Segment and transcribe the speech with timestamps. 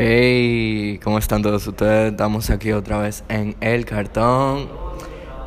[0.00, 2.12] Hey, ¿cómo están todos ustedes?
[2.12, 4.68] Estamos aquí otra vez en El Cartón.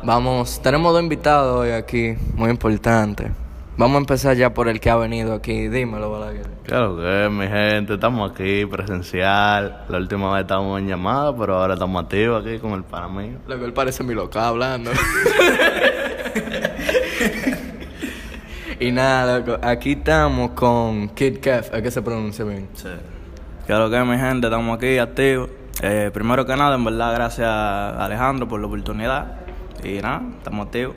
[0.02, 3.30] Vamos, tenemos dos invitados hoy aquí, muy importantes.
[3.78, 5.68] Vamos a empezar ya por el que ha venido aquí.
[5.68, 6.48] Dímelo, Balaguer.
[6.64, 9.86] Claro que mi gente, estamos aquí presencial.
[9.88, 13.38] La última vez estábamos en llamada, pero ahora estamos activos aquí con el pana mío.
[13.48, 14.90] Lo que él parece mi loca hablando.
[18.80, 22.68] y nada, loco, aquí estamos con Kid Kev, es que se pronuncia bien.
[22.74, 22.90] Sí.
[23.66, 25.48] Claro que mi gente, estamos aquí activos.
[25.82, 29.36] Eh, primero que nada, en verdad, gracias a Alejandro por la oportunidad.
[29.84, 30.96] Y nada, estamos activos.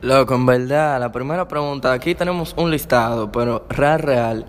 [0.00, 4.46] Loco, en verdad, la primera pregunta, aquí tenemos un listado, pero real, real.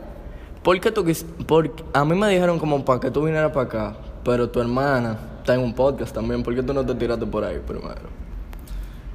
[0.61, 3.65] ¿Por qué tú quis por, A mí me dijeron como para que tú vinieras para
[3.65, 3.93] acá,
[4.23, 6.43] pero tu hermana está en un podcast también.
[6.43, 8.09] ¿Por qué tú no te tiraste por ahí primero?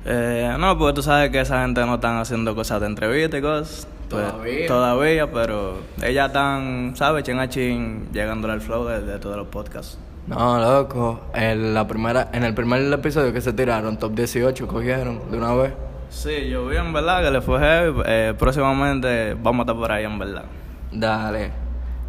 [0.05, 3.42] Eh, no, porque tú sabes que esa gente no están haciendo cosas de entrevista y
[3.42, 3.87] cosas.
[4.12, 4.66] Todavía.
[4.66, 7.24] todavía, pero ellas están, ¿sabes?
[7.24, 9.98] Chin a chin, llegándole al flow de, de todos los podcasts.
[10.27, 15.30] No, loco, en, la primera, en el primer episodio que se tiraron, top 18 cogieron
[15.30, 15.72] de una vez.
[16.10, 18.02] Sí, yo vi en verdad que le fue heavy.
[18.06, 20.44] Eh, próximamente vamos a estar por ahí en verdad.
[20.92, 21.50] Dale.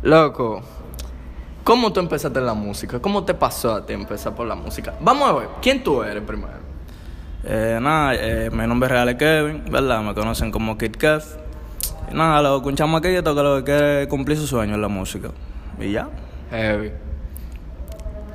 [0.03, 0.61] Loco,
[1.63, 2.99] ¿cómo tú empezaste en la música?
[2.99, 4.93] ¿Cómo te pasó a ti empezar por la música?
[4.99, 6.61] Vamos a ver, ¿quién tú eres primero?
[7.45, 10.01] Eh, nada, eh, mi nombre real es Kevin, ¿verdad?
[10.01, 11.23] Me conocen como Kid Kev.
[12.13, 15.29] Nada, lo que un chamaquito que lo que quiere cumplir su sueño en la música.
[15.79, 16.07] Y ya.
[16.51, 16.91] Heavy.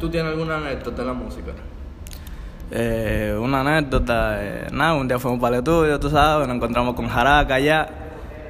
[0.00, 1.52] ¿Tú tienes alguna anécdota en la música?
[2.70, 6.94] Eh, una anécdota, eh, nada, un día fuimos para el estudio, tú sabes, nos encontramos
[6.94, 7.88] con Jaraca allá.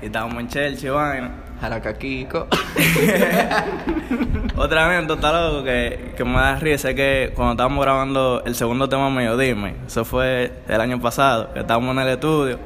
[0.02, 1.30] Y estábamos en Chelsea, y vaina.
[1.60, 2.46] Jaraca Kiko.
[4.56, 8.88] Otra anécdota, loco, que, que me da risa es que cuando estábamos grabando el segundo
[8.88, 12.58] tema mío, Dime, eso fue el año pasado, que estábamos en el estudio.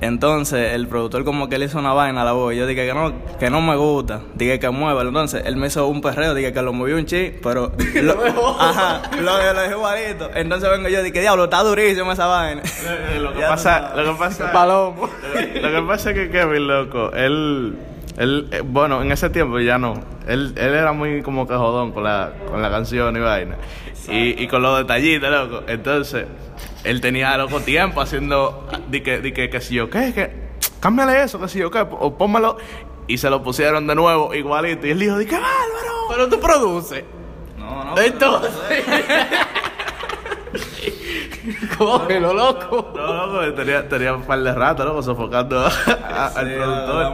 [0.00, 2.54] Entonces, el productor como que le hizo una vaina a la voz.
[2.54, 4.20] Yo dije que no, que no me gusta.
[4.34, 5.02] Dije que mueva.
[5.02, 6.34] Entonces, él me hizo un perreo.
[6.34, 7.72] Dije que lo movió un chi, pero...
[8.02, 10.30] Lo, ajá, lo, lo dejé igualito.
[10.34, 12.62] Entonces vengo yo y dije, diablo, está durísimo esa vaina.
[12.62, 15.08] Eh, lo que pasa, lo que pasa, Palomo.
[15.62, 17.76] lo que pasa es que Kevin, loco, él,
[18.18, 19.94] él, eh, bueno, en ese tiempo ya no.
[20.28, 23.56] Él, él era muy como que jodón con la, con la canción y vaina.
[24.08, 25.64] Y, y con los detallitos, loco.
[25.66, 26.26] Entonces,
[26.86, 30.12] él tenía, loco, tiempo haciendo, di que, di que, que si yo, ¿qué?
[30.14, 30.46] Que,
[30.80, 31.80] cámbiale eso, que si yo, ¿qué?
[31.80, 32.56] O pónmelo.
[33.08, 34.86] Y se lo pusieron de nuevo, igualito.
[34.86, 36.08] Y él dijo, di que bárbaro.
[36.10, 37.04] Pero tú produces.
[37.58, 37.98] No, no.
[38.00, 38.50] Entonces.
[41.78, 42.92] Cógelo, loco.
[42.96, 45.70] No, loco, tenía, tenía un par de rato, loco, sofocando a-
[46.08, 47.12] a- al productor.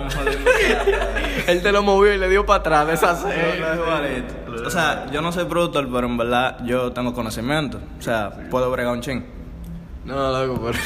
[1.46, 3.60] Él te lo movió y le dio para atrás de esa No, serie.
[3.60, 4.66] no.
[4.66, 7.78] O sea, yo no soy productor, pero en verdad yo tengo conocimiento.
[7.98, 9.24] O sea, puedo bregar un ching.
[10.04, 10.78] No, loco, pero.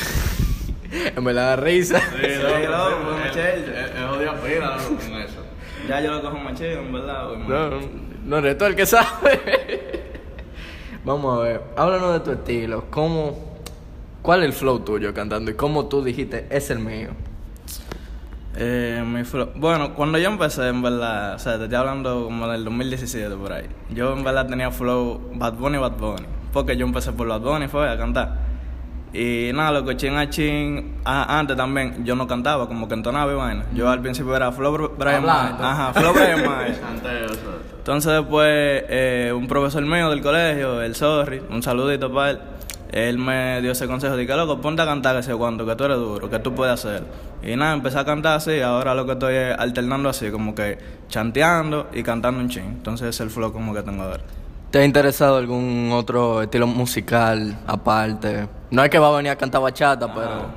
[1.16, 1.99] En verdad da risa.
[2.00, 5.43] Sí, loco, loco, él- él jodió pila, loco, con eso.
[5.88, 7.28] Ya yo lo cojo más chido, en verdad.
[7.28, 7.38] güey.
[7.49, 7.71] No,
[8.25, 10.10] no eres tú el que sabe.
[11.04, 12.84] Vamos a ver, háblanos de tu estilo.
[12.91, 13.56] ¿Cómo,
[14.22, 17.10] ¿Cuál es el flow tuyo cantando y cómo tú dijiste es el mío?
[18.56, 22.48] Eh, mi flow- Bueno, cuando yo empecé, en verdad, o sea, te estoy hablando como
[22.48, 23.66] del 2017 por ahí.
[23.91, 26.27] Yo en verdad tenía flow Bad Bunny, Bad Bunny.
[26.53, 28.46] Porque yo empecé por Bad Bunny, fue a cantar.
[29.19, 32.94] Y nada, lo que chin a chin, ah, antes también yo no cantaba, como que
[32.94, 33.65] entonaba y vaina.
[33.72, 35.65] Yo al principio era Flow Br- Brian Mayer.
[35.65, 36.81] Ajá, Flow Brian Mayer.
[37.78, 42.38] Entonces después eh, un profesor mío del colegio, el Sorry, un saludito para él,
[42.93, 45.77] él me dio ese consejo de que loco, ponte a cantar que sé cuánto, que
[45.77, 47.04] tú eres duro, que tú puedes hacer.
[47.43, 50.78] Y nada, empecé a cantar así, ahora lo que estoy es alternando así, como que
[51.09, 52.65] chanteando y cantando un ching.
[52.65, 54.22] Entonces es el flow como que tengo ahora.
[54.77, 58.47] ¿Te ha interesado algún otro estilo musical aparte?
[58.71, 60.49] No es que va a venir a cantar bachata, pero...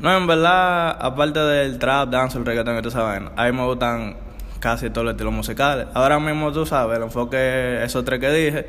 [0.00, 3.66] No, en verdad, aparte del trap, dance, el reggaetón toda esa vaina, a mí me
[3.66, 4.16] gustan
[4.60, 5.88] casi todos los estilos musicales.
[5.92, 8.66] Ahora mismo tú sabes, el enfoque es esos tres que dije,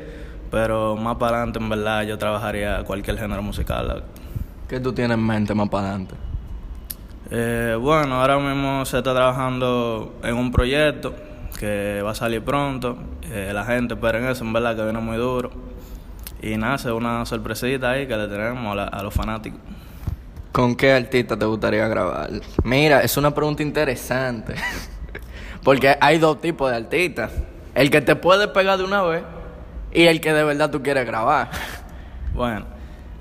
[0.50, 4.04] pero más para adelante en verdad yo trabajaría cualquier género musical.
[4.68, 6.14] ¿Qué tú tienes en mente más para adelante?
[7.30, 11.14] Eh, bueno, ahora mismo se está trabajando en un proyecto
[11.58, 12.96] que va a salir pronto.
[13.24, 15.50] Eh, la gente espera en eso, en verdad que viene muy duro.
[16.42, 19.58] Y nada, es una sorpresita ahí que le tenemos a, la- a los fanáticos.
[20.52, 22.30] ¿Con qué artista te gustaría grabar?
[22.64, 24.54] Mira, es una pregunta interesante.
[25.64, 27.32] Porque hay dos tipos de artistas.
[27.74, 29.22] El que te puede pegar de una vez
[29.92, 31.50] y el que de verdad tú quieres grabar.
[32.34, 32.66] Bueno,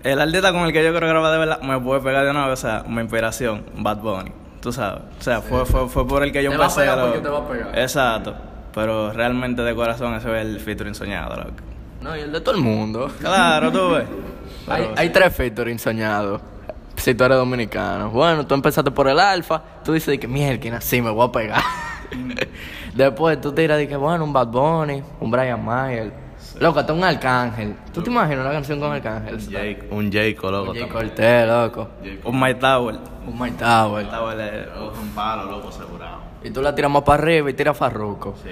[0.04, 2.48] el artista con el que yo quiero grabar de verdad me puede pegar de una
[2.48, 4.32] vez, o sea, mi inspiración, Bad Bunny.
[4.66, 5.04] Tú sabes.
[5.20, 6.82] O sea, fue, fue, fue por el que yo Te va a empecé.
[6.82, 7.78] pegar lo- porque te va a pegar.
[7.80, 8.34] Exacto.
[8.74, 11.52] Pero realmente de corazón ese es el featuring soñado, loco.
[12.02, 13.12] No, y el de todo el mundo.
[13.20, 14.06] Claro, tú ves.
[14.68, 16.42] Hay, Pero- hay tres featuring soñados.
[16.96, 18.10] Si tú eres dominicano.
[18.10, 19.62] Bueno, tú empezaste por el alfa.
[19.84, 21.62] Tú dices que mierda, sí, me voy a pegar.
[22.96, 26.12] Después tú tiras y que bueno, un Bad Bunny, un Brian Mayer.
[26.60, 27.76] Loco, hasta un Arcángel.
[27.94, 29.38] ¿Tú te imaginas una canción con Arcángel?
[29.40, 30.72] Jake, un Jayco, loco.
[30.72, 31.08] Un Jay también.
[31.10, 31.90] Cortez, loco.
[32.24, 32.96] Un My Tower.
[33.28, 34.06] Un Mike Tower.
[34.06, 34.70] My Tower
[35.02, 36.20] Un palo, loco, asegurado.
[36.44, 38.36] Y tú la tiras más para arriba y tiras Farruko.
[38.44, 38.52] Sí,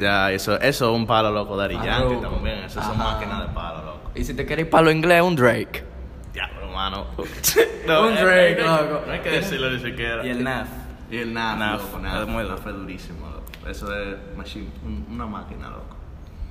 [0.00, 2.58] ya, eso, eso es un palo, loco, Daddy Yankee también.
[2.60, 4.10] Eso son máquinas de palo, loco.
[4.14, 5.84] Y si te quieres ir para lo inglés, un Drake.
[6.32, 7.06] Diablo, hermano.
[7.18, 9.02] Un Drake, eh, loco.
[9.06, 10.24] No hay que decirlo ni siquiera.
[10.24, 10.68] Y el NAF.
[11.10, 12.28] Y el NAF, Naf, loco, es NAF.
[12.28, 12.70] muy NAF loco.
[12.70, 13.68] es durísimo, loco.
[13.68, 15.79] Eso es machine, un- una máquina, loco.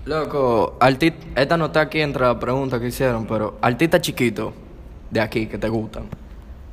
[0.05, 4.53] Loco, arti- esta no está aquí entre las preguntas que hicieron, pero artistas chiquitos
[5.11, 6.05] de aquí que te gustan.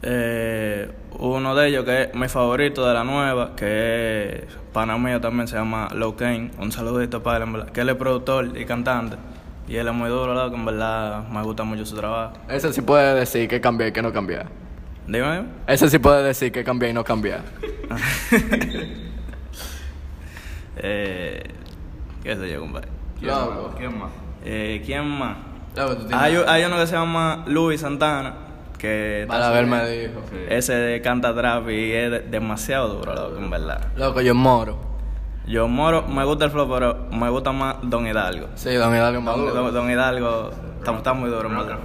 [0.02, 5.20] Eh, uno de ellos que es mi favorito de la nueva, que es pana mío
[5.20, 6.50] también, se llama Low Kane.
[6.58, 7.68] Un saludito para él, en verdad.
[7.72, 9.16] Que él es productor y cantante.
[9.68, 12.34] Y él es muy duro, loco, en verdad me gusta mucho su trabajo.
[12.48, 14.42] Ese sí puede decir que cambié y que no cambié.
[15.08, 15.44] Dime.
[15.66, 17.36] Ese sí puede decir que cambié y no cambié.
[20.78, 21.42] Eh,
[22.22, 22.88] ¿Qué sé yo, compadre?
[23.20, 23.74] Loco.
[23.76, 24.10] ¿Quién más?
[24.44, 25.36] Eh, ¿Quién más?
[25.76, 28.34] Loco, tú tienes- Hay, hay uno que se llama Luis Santana,
[28.78, 29.22] que...
[29.22, 29.84] está Balaguer subiendo.
[29.84, 30.20] me dijo.
[30.48, 33.80] Ese canta trap y es de- demasiado duro, loco, en verdad.
[33.96, 34.78] Loco, yo moro.
[35.46, 38.48] Yo moro, me gusta el flow, pero me gusta más Don Hidalgo.
[38.56, 39.54] Sí, Don Hidalgo Don, Maduro.
[39.54, 41.76] Don- Don Hidalgo está, está muy duro, en verdad.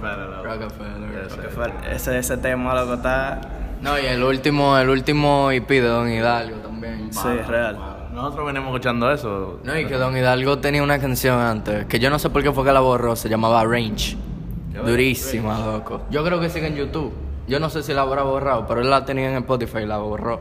[0.42, 1.36] Rockefeller, loco.
[1.36, 1.92] Rockefeller.
[1.94, 3.40] Ese, ese tema, loco, está...
[3.80, 7.12] No, y el último, el último IP de Don Hidalgo también.
[7.12, 7.78] Sí, real.
[8.12, 9.60] Nosotros venimos escuchando eso.
[9.64, 12.52] No, y que Don Hidalgo tenía una canción antes, que yo no sé por qué
[12.52, 14.16] fue que la borró, se llamaba Range.
[14.84, 16.02] Durísima, loco.
[16.10, 17.12] Yo creo que sigue en YouTube.
[17.48, 19.98] Yo no sé si la habrá borrado, pero él la tenía en Spotify y la
[19.98, 20.40] borró.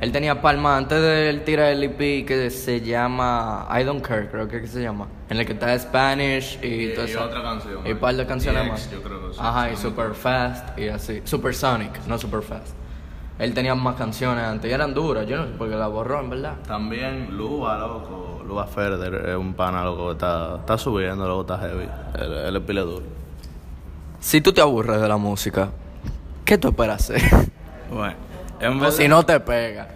[0.00, 4.28] Él tenía Palma antes de él tirar el EP que se llama I Don't Care,
[4.28, 5.06] creo que, es que se llama.
[5.30, 7.24] En el que está Spanish y, Y- todo y eso.
[7.24, 8.28] otra canción, Y un par de ¿no?
[8.28, 8.90] canciones DX, más.
[8.90, 9.76] yo creo que Ajá, y.
[9.76, 11.20] Super Fast y así.
[11.24, 12.74] Super Sonic, no Super Fast.
[13.42, 15.26] Él tenía más canciones antes y eran duras.
[15.26, 16.54] Yo no sé por qué la borró, en verdad.
[16.64, 18.40] También Luba, loco.
[18.46, 21.88] Luba Ferder es un pana, loco, que está, está subiendo, loco, está heavy.
[22.20, 23.02] Él, él es pile duro.
[24.20, 25.70] Si tú te aburres de la música,
[26.44, 27.20] ¿qué tú esperas hacer?
[27.92, 28.14] Bueno,
[28.60, 29.88] en o si no te pega.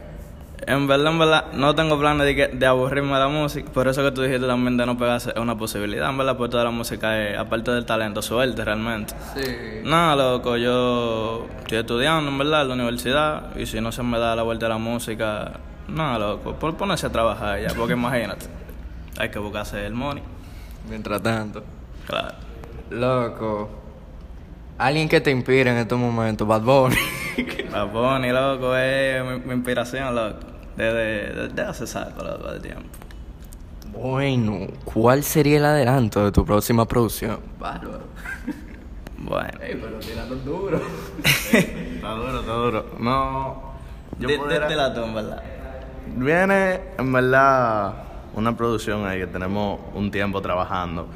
[0.67, 3.71] En verdad, en verdad, no tengo planes de, que- de aburrirme de la música.
[3.73, 6.53] Por eso que tú dijiste también de no pegarse es una posibilidad, en verdad, porque
[6.53, 9.15] toda la música es, aparte del talento, suerte realmente.
[9.35, 9.43] Sí.
[9.85, 13.57] Nada, loco, yo estoy estudiando, en verdad, en la universidad.
[13.57, 15.53] Y si no se me da la vuelta a la música,
[15.89, 17.69] nada, loco, por ponerse a trabajar ya.
[17.77, 18.47] Porque imagínate,
[19.19, 20.23] hay que buscarse el money.
[20.89, 21.63] Mientras tanto.
[22.07, 22.35] Claro.
[22.91, 23.69] Loco.
[24.79, 26.97] Alguien que te inspire en estos momentos, Bad Bunny.
[27.73, 30.39] Bad Bunny, loco, es mi, mi inspiración, loco.
[30.77, 32.83] Desde, desde hace saco, loco, de tiempo.
[33.93, 37.41] bueno, ¿cuál sería el adelanto de tu próxima producción?
[37.59, 38.05] Bárbaro.
[39.19, 39.59] Bueno.
[39.63, 40.79] Ey, pero tirando duro.
[41.53, 42.87] Está duro, está duro.
[43.01, 43.73] No.
[44.19, 45.43] Yo De- pudiera- Desde la tumba, ¿verdad?
[46.15, 47.95] Viene, en verdad,
[48.35, 51.09] una producción ahí que tenemos un tiempo trabajando.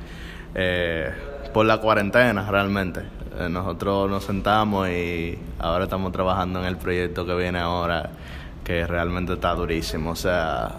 [0.55, 1.13] eh,
[1.53, 3.03] por la cuarentena, realmente.
[3.39, 8.11] Eh, nosotros nos sentamos y ahora estamos trabajando en el proyecto que viene ahora,
[8.65, 10.11] que realmente está durísimo.
[10.11, 10.71] O sea,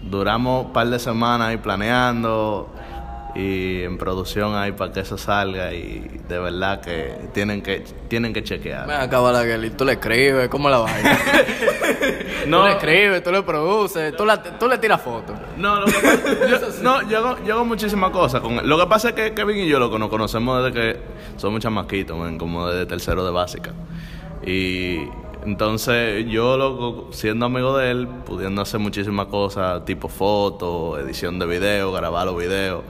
[0.00, 2.70] duramos un par de semanas ahí planeando
[3.34, 8.32] y en producción ahí para que eso salga y de verdad que tienen que, tienen
[8.32, 8.86] que chequear.
[8.86, 11.18] Me acaba la y tú le escribes, ¿cómo la vaina?
[12.46, 12.58] No.
[12.62, 15.36] Tú le escribes, tú le produces, tú, la- tú le tiras fotos.
[15.56, 18.68] No, lo que pasa, yo, no, yo hago, yo hago muchísimas cosas con él.
[18.68, 21.00] Lo que pasa es que Kevin y yo lo que nos conocemos desde que
[21.36, 23.72] somos chamaquitos, man, como desde tercero de básica.
[24.44, 25.02] Y
[25.44, 31.46] entonces yo, loco, siendo amigo de él, pudiendo hacer muchísimas cosas, tipo fotos, edición de
[31.46, 32.82] video, grabar los videos,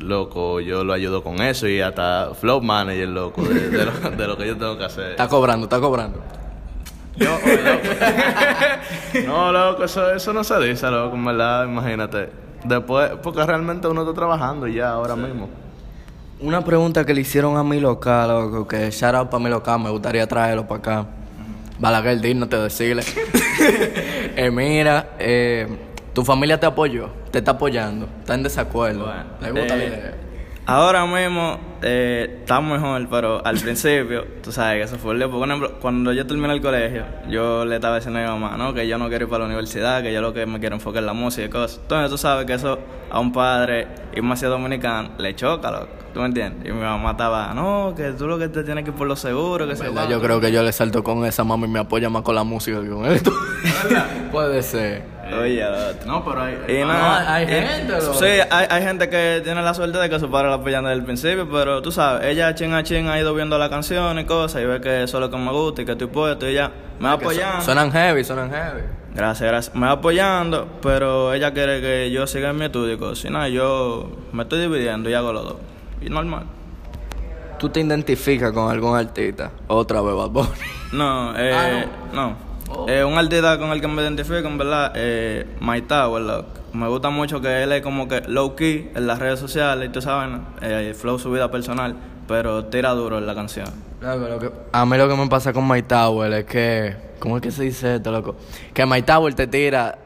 [0.00, 4.26] loco, yo lo ayudo con eso y hasta flow manager, loco, de, de lo, de
[4.26, 5.10] lo que yo tengo que hacer.
[5.10, 6.20] Está cobrando, está cobrando.
[7.16, 7.36] Yo,
[9.26, 12.30] no, loco, eso, eso no se dice, loco, en verdad, imagínate.
[12.64, 15.48] Después, porque realmente uno está trabajando ya ahora mismo.
[16.40, 19.80] Una pregunta que le hicieron a mi local, loco, que shout out para mi local,
[19.80, 21.06] me gustaría traerlo para acá.
[21.78, 23.02] Balaguer, dígnate decirle.
[24.36, 25.66] eh, mira, eh,
[26.12, 29.04] tu familia te apoyó, te está apoyando, está en desacuerdo.
[29.04, 30.14] Bueno, ¿Le gusta la eh, idea?
[30.66, 35.30] Ahora mismo eh, está mejor, pero al principio, tú sabes que eso fue el lío.
[35.30, 38.74] Por ejemplo, cuando yo terminé el colegio, yo le estaba diciendo a mi mamá, ¿no?
[38.74, 40.98] Que yo no quiero ir para la universidad, que yo lo que me quiero enfocar
[40.98, 41.78] en la música y cosas.
[41.80, 45.70] Entonces tú sabes que eso a un padre y más si es dominicano le choca,
[45.70, 45.88] loco.
[46.12, 46.68] ¿Tú me entiendes?
[46.68, 49.14] Y mi mamá estaba, no, que tú lo que te tienes que ir por lo
[49.14, 50.08] seguro, que se ¿Verdad?
[50.08, 52.44] Yo creo que yo le salto con esa mami y me apoya más con la
[52.44, 53.30] música que con esto.
[54.32, 55.17] Puede ser.
[55.36, 56.06] Oye, al otro.
[56.06, 56.58] No, pero hay.
[56.68, 58.00] Y No, nada, hay y- gente.
[58.18, 60.96] Sí, hay, hay gente que tiene la suerte de que su padre la apoyan desde
[60.96, 64.24] el principio, pero tú sabes, ella chin a chin ha ido viendo la canción y
[64.24, 66.54] cosas y ve que eso es lo que me gusta y que estoy puesto y
[66.54, 67.62] ya me va apoyando.
[67.64, 68.82] Suenan heavy, suenan heavy.
[69.14, 69.74] Gracias, gracias.
[69.74, 72.94] Me va apoyando, pero ella quiere que yo siga en mi estudio.
[72.94, 73.18] y cosas.
[73.18, 75.56] Si no, yo me estoy dividiendo y hago los dos.
[76.00, 76.44] Y normal.
[77.58, 79.50] ¿Tú te identificas con algún artista?
[79.66, 80.48] Otra vez, Bad Bunny.
[80.92, 82.36] No, eh, no.
[82.88, 85.46] Eh, un artista con el que me identifico, en verdad, eh,
[85.86, 86.48] Tower, loco.
[86.72, 89.92] Me gusta mucho que él es como que low key en las redes sociales y
[89.92, 90.44] tú sabes, ¿no?
[90.60, 91.96] Eh, flow su vida personal,
[92.26, 93.68] pero tira duro en la canción.
[94.00, 96.96] Loco, lo que- a mí lo que me pasa con Tower es que.
[97.18, 98.36] ¿Cómo es que se dice esto, loco?
[98.72, 99.98] Que Tower te tira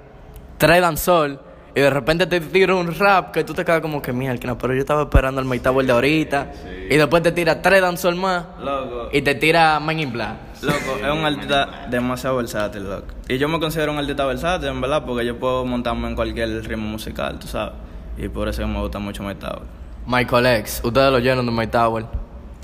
[0.57, 1.39] tres danzol
[1.75, 4.75] y de repente te tira un rap que tú te quedas como que mierda, pero
[4.75, 6.53] yo estaba esperando el Tower de ahorita.
[6.91, 9.09] Y después te tira tres danzol más Loco.
[9.13, 10.37] y te tira Man in Black.
[10.63, 13.07] Loco, es un artista demasiado versátil, loco.
[13.29, 16.49] Y yo me considero un artista versátil, en verdad, porque yo puedo montarme en cualquier
[16.67, 17.75] ritmo musical, tú sabes.
[18.19, 19.63] Y por eso me gusta mucho My Tower.
[20.07, 22.05] Michael X, ustedes lo llenan de My Tower.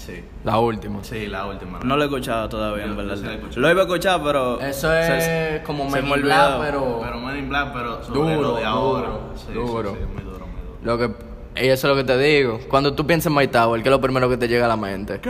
[0.09, 0.25] Sí.
[0.45, 1.05] La última.
[1.05, 1.81] Sí, la última.
[1.85, 3.17] No lo he escuchado todavía, en verdad.
[3.17, 3.61] sí lo he escuchado.
[3.61, 4.61] Lo iba a escuchar, pero...
[4.61, 7.01] Eso es se- como se Man me in Black, pero.
[7.03, 9.09] Pero Men in Black, pero sobre Duro, lo de ahora.
[9.09, 9.91] duro, Sí, sí, duro.
[9.99, 10.79] sí, muy duro, muy duro.
[10.83, 12.59] Lo que, y eso es lo que te digo.
[12.71, 14.77] Cuando tú piensas en My Tower, ¿qué es lo primero que te llega a la
[14.77, 15.21] mente?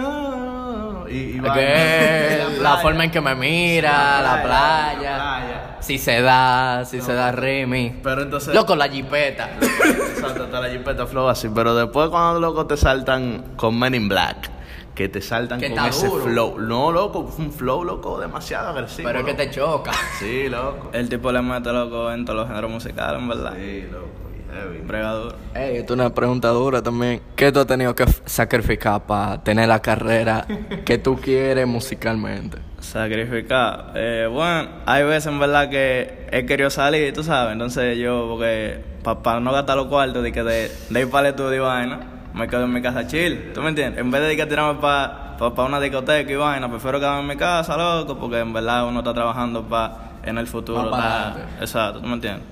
[1.10, 5.76] Y, que la, forma en que me mira, Sí, la la playa, playa, la playa.
[5.80, 8.00] si se da, si se da Remy.
[8.02, 8.54] Pero entonces.
[8.54, 9.48] Loco, la jipeta.
[9.58, 11.48] Exacto, la jipeta flow así.
[11.54, 14.50] Pero después, cuando loco te saltan con Men in Black,
[14.98, 16.24] que te saltan Que con ese duro.
[16.24, 16.58] flow.
[16.58, 19.06] No, loco, un flow, loco, demasiado agresivo.
[19.08, 19.92] Pero es que te choca.
[20.18, 20.90] Sí, loco.
[20.92, 23.52] El tipo le mete loco en todos los géneros musicales, en verdad.
[23.56, 24.08] Sí, loco.
[24.36, 24.78] y heavy.
[24.86, 25.36] Bregador.
[25.54, 27.22] Ey, esto es una pregunta dura también.
[27.36, 30.44] ¿Qué tú has tenido que sacrificar para tener la carrera
[30.84, 32.58] que tú quieres musicalmente?
[32.80, 33.92] Sacrificar.
[33.94, 37.52] Eh, bueno, hay veces en verdad que he querido salir, tú sabes.
[37.52, 38.82] Entonces yo, porque
[39.22, 42.00] para no gastar los cuartos de, que de, de ir para el estudio vaina,
[42.34, 43.52] me quedo en mi casa chill.
[43.52, 44.00] ¿Tú me entiendes?
[44.00, 47.26] En vez de ir a tirarme para pa, una discoteca y vaina, prefiero quedarme en
[47.28, 50.84] mi casa, loco, porque en verdad uno está trabajando para en el futuro.
[50.84, 51.36] Está-.
[51.60, 52.44] Exacto, ¿tú me entiendes?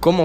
[0.00, 0.24] ¿Cómo,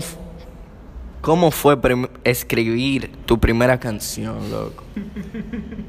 [1.21, 1.77] cómo fue
[2.23, 4.83] escribir tu primera canción, loco?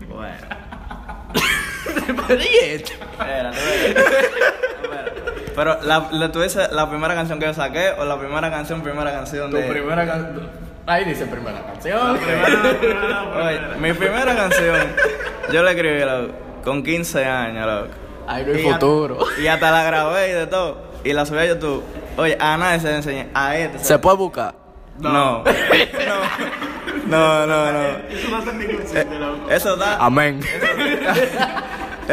[0.09, 0.61] Bueno.
[5.57, 8.83] Pero la, la, tú dices la primera canción que yo saqué o la primera canción,
[8.83, 9.65] primera canción Tu de...
[9.65, 10.49] primera canción.
[10.91, 12.19] Ahí dice primera canción.
[12.19, 14.77] Oye, mi primera canción,
[15.53, 16.33] yo la escribí loco,
[16.65, 17.95] con 15 años, loco.
[18.27, 19.19] Ahí no hay Y a- futuro.
[19.41, 20.83] Y hasta la grabé y de todo.
[21.05, 21.85] Y la subí a YouTube.
[22.17, 23.29] Oye, a nadie se la enseñé.
[23.35, 23.79] A este.
[23.79, 24.55] ¿Se puede buscar?
[24.99, 25.45] No.
[27.07, 27.83] No, no, no.
[27.83, 29.07] Eh,
[29.51, 29.97] Eso da.
[30.05, 30.41] Amén.
[30.41, 30.67] Eso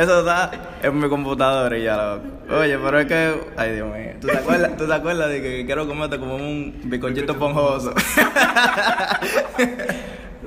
[0.01, 0.51] está
[0.83, 2.55] en mi computadora y ya loco.
[2.59, 3.33] Oye, pero es que.
[3.57, 4.11] Ay, Dios mío.
[4.21, 7.93] ¿Tú te acuerdas, ¿tú te acuerdas de que quiero comerte como un bizcochito esponjoso?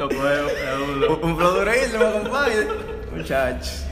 [0.00, 2.66] Es- es un un flow durísimo, compadre.
[3.14, 3.84] Muchachos.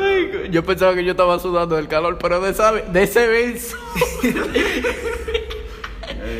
[0.00, 3.76] Ay, Yo pensaba que yo estaba sudando del calor, pero de, esa, de ese beso.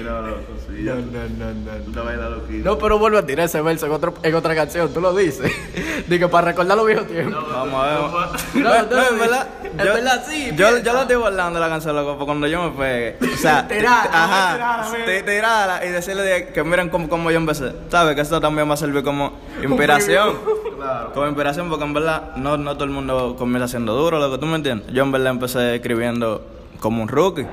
[0.04, 0.40] No, loco,
[0.84, 0.94] ya.
[0.94, 1.84] no, no.
[1.84, 2.64] Tú te bailas loquito.
[2.70, 5.50] No, pero vuelvo a tirar ese verso en, otro, en otra canción, tú lo dices.
[6.08, 7.44] Digo, para recordar los viejos tiempos.
[7.52, 8.62] Vamos a ver.
[8.62, 9.46] No, No, no, en verdad.
[9.64, 13.16] En verdad, sí, Yo, yo la estoy guardando la canción, loco, cuando yo me pegue.
[13.32, 17.38] O sea, Tirala, ajá, tirala, ti- tirala y decirle de que miren cómo, cómo yo
[17.38, 17.72] empecé.
[17.88, 18.14] ¿Sabes?
[18.14, 20.36] Que esto también va a servir como inspiración.
[20.76, 21.12] Claro.
[21.14, 24.38] Como inspiración, porque en verdad no, no todo el mundo comienza siendo duro, lo que
[24.38, 24.92] tú me entiendes.
[24.92, 26.44] Yo en verdad empecé escribiendo
[26.80, 27.46] como un rookie.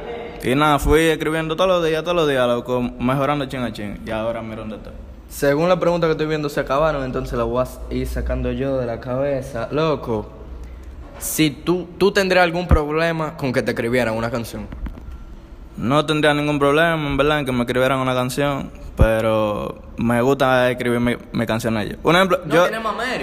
[0.43, 3.99] Y nada, fui escribiendo todos los días, todos los días, loco, mejorando chin a chin.
[4.05, 4.93] Y ahora mira dónde estoy.
[5.29, 8.77] Según la pregunta que estoy viendo se acabaron, entonces la voy a ir sacando yo
[8.77, 9.67] de la cabeza.
[9.71, 10.29] Loco,
[11.19, 14.67] si tú, tú tendrías algún problema con que te escribieran una canción.
[15.77, 20.71] No tendría ningún problema, en verdad, en que me escribieran una canción, pero me gusta
[20.71, 21.97] escribir mi, mi canción a ellos.
[22.03, 22.67] Un ejemplo, No yo,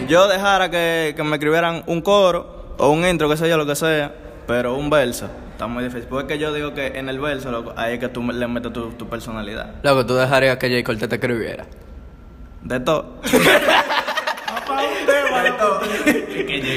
[0.07, 3.75] yo dejara que, que me escribieran un coro o un intro, sé yo, lo que
[3.75, 4.15] sea,
[4.47, 5.29] pero un verso.
[5.57, 6.07] Está muy difícil.
[6.07, 8.91] Porque yo digo que en el verso, loco, ahí es que tú le metes tu,
[8.91, 9.77] tu personalidad.
[9.83, 10.85] Loco, tú dejarías que J.
[10.85, 11.65] Cortez te escribiera.
[12.63, 13.23] De todo.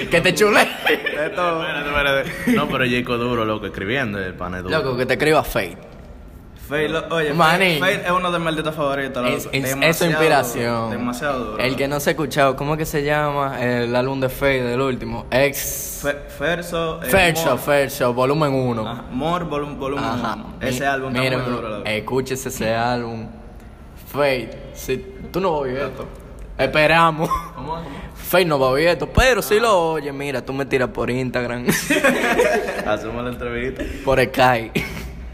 [0.10, 0.62] Que te chule.
[0.62, 1.62] De todo.
[1.62, 2.52] Espérate, espérate.
[2.54, 4.78] No, pero Jacob duro, loco, escribiendo el pane duro.
[4.78, 5.78] Loco, que te escriba Fate.
[6.70, 9.28] Fade, lo- oye, es uno de mis artistas favoritos.
[9.28, 10.92] Es, es- es su inspiración.
[10.92, 11.58] Demasiado duro.
[11.64, 14.74] El que no se ha escuchado, ¿cómo es que se llama el álbum de Fade,
[14.76, 15.26] el último?
[15.32, 16.02] Ex.
[16.04, 17.02] Fe- Ferso.
[17.04, 17.08] eh,
[17.58, 18.88] Fair Show, volumen 1.
[18.88, 20.36] Ajá, More Volum- Volumen Ajá.
[20.36, 20.54] uno.
[20.62, 21.86] Ese Mi- álbum está mira, muy duro.
[21.86, 23.28] Escúchese ese álbum.
[24.12, 24.98] Fate, si
[25.32, 26.08] tú no vas a oír esto.
[26.58, 27.30] Esperamos.
[28.16, 31.66] Fate no va a esto, pero si lo oye, mira, tú me tiras por Instagram,
[32.86, 33.84] Hacemos la entrevista.
[34.06, 34.84] por Skype.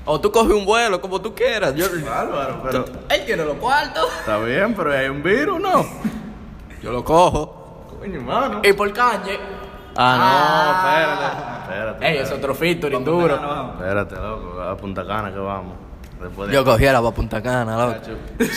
[0.05, 1.73] O tú coges un vuelo, como tú quieras.
[1.75, 2.85] Yo, Bárbaro, pero.
[3.09, 4.05] él quiere los cuartos.
[4.19, 5.83] Está bien, pero hay un virus, ¿no?
[6.83, 7.87] Yo lo cojo.
[7.99, 8.61] Coño, hermano.
[8.63, 9.39] Y por cañe.
[9.97, 11.61] Ah, no, espérate.
[11.97, 12.07] Espérate.
[12.11, 13.35] Ey, es otro featuring duro.
[13.73, 15.73] Espérate, loco, a Punta Cana que vamos.
[16.21, 17.99] Después de Yo cogiera para Punta Cana, loco.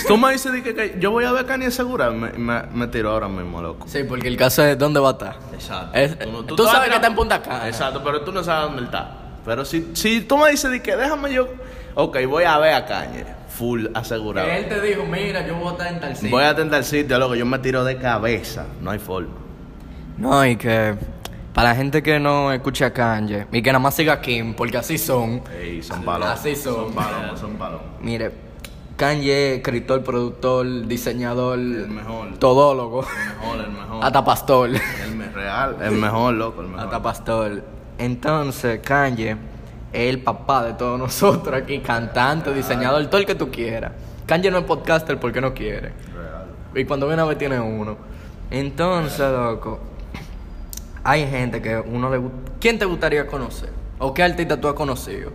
[0.07, 3.11] Tú me dices que, que yo voy a ver Kanye segura, me, me, me tiro
[3.13, 3.87] ahora mismo, loco.
[3.89, 5.37] Sí, porque el caso es dónde va a estar.
[5.55, 5.91] Exacto.
[5.97, 7.67] Es- no- tú sabes que está en Punta Cana.
[7.69, 9.13] Exacto, pero tú no sabes dónde está.
[9.49, 11.49] Pero si, si tú me dices de que déjame yo,
[11.95, 14.47] ok, voy a ver a Kanye, full asegurado.
[14.47, 16.31] Que él te dijo, mira, yo voy a estar en tal sitio.
[16.31, 19.33] Voy a el sitio, loco, yo me tiro de cabeza, no hay forma.
[20.19, 20.97] No, y que
[21.55, 24.53] para la gente que no escucha a Kanye y que nada más siga a Kim,
[24.53, 25.41] porque así son.
[25.59, 26.39] Ey, son palomos.
[26.39, 26.75] Así son.
[26.75, 27.87] Son palomos, son palomos.
[28.03, 28.33] Mire,
[28.99, 32.37] Kanye, escritor, productor, diseñador, El mejor.
[32.39, 33.99] todólogo, El mejor, el mejor.
[34.05, 34.69] hasta pastor.
[34.69, 36.85] El real, el mejor, loco, el mejor.
[36.85, 37.78] Hasta pastor.
[37.99, 39.33] Entonces, Kanye
[39.93, 43.93] es el papá de todos nosotros aquí, cantante, diseñador, todo el que tú quieras.
[44.27, 45.93] Kanye no es podcaster porque no quiere.
[46.15, 46.47] Real.
[46.75, 47.97] Y cuando viene a ver tiene uno.
[48.51, 49.81] Entonces, loco,
[51.05, 52.53] hay gente que uno le gusta.
[52.61, 53.71] ¿Quién te gustaría conocer?
[53.99, 55.33] ¿O qué artista tú has conocido?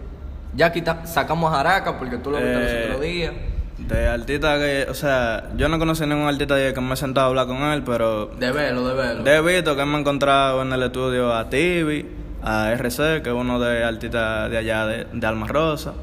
[0.55, 3.33] Ya quita, sacamos a Jaraca porque tú lo viste los Eh, otros días.
[3.79, 7.29] De artista que, o sea, yo no conocí ningún artista que me he sentado a
[7.29, 9.23] hablar con él, pero De verlo, de verlo.
[9.23, 12.05] de visto que me he encontrado en el estudio a Tibi,
[12.43, 15.93] a RC, que es uno de artistas de allá de, de Alma Rosa.